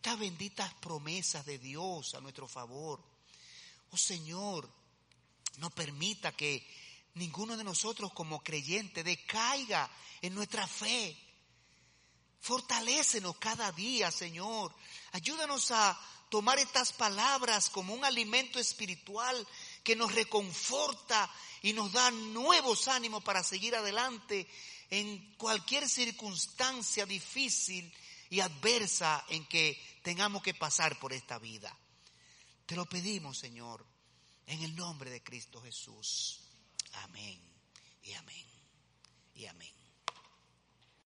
[0.02, 2.99] estas benditas promesas de Dios a nuestro favor.
[3.91, 4.68] Oh Señor,
[5.58, 6.68] no permita que
[7.14, 9.88] ninguno de nosotros como creyente decaiga
[10.24, 11.16] en nuestra fe.
[12.39, 14.74] Fortalécenos cada día, Señor.
[15.12, 15.95] Ayúdanos a
[16.32, 19.47] tomar estas palabras como un alimento espiritual
[19.84, 21.32] que nos reconforta
[21.62, 24.47] y nos da nuevos ánimos para seguir adelante
[24.89, 27.93] en cualquier circunstancia difícil
[28.32, 31.76] y adversa en que tengamos que pasar por esta vida.
[32.66, 33.86] Te lo pedimos, Señor,
[34.45, 36.41] en el nombre de Cristo Jesús.
[36.93, 37.39] Amén
[38.04, 38.45] y amén
[39.36, 39.80] y amén.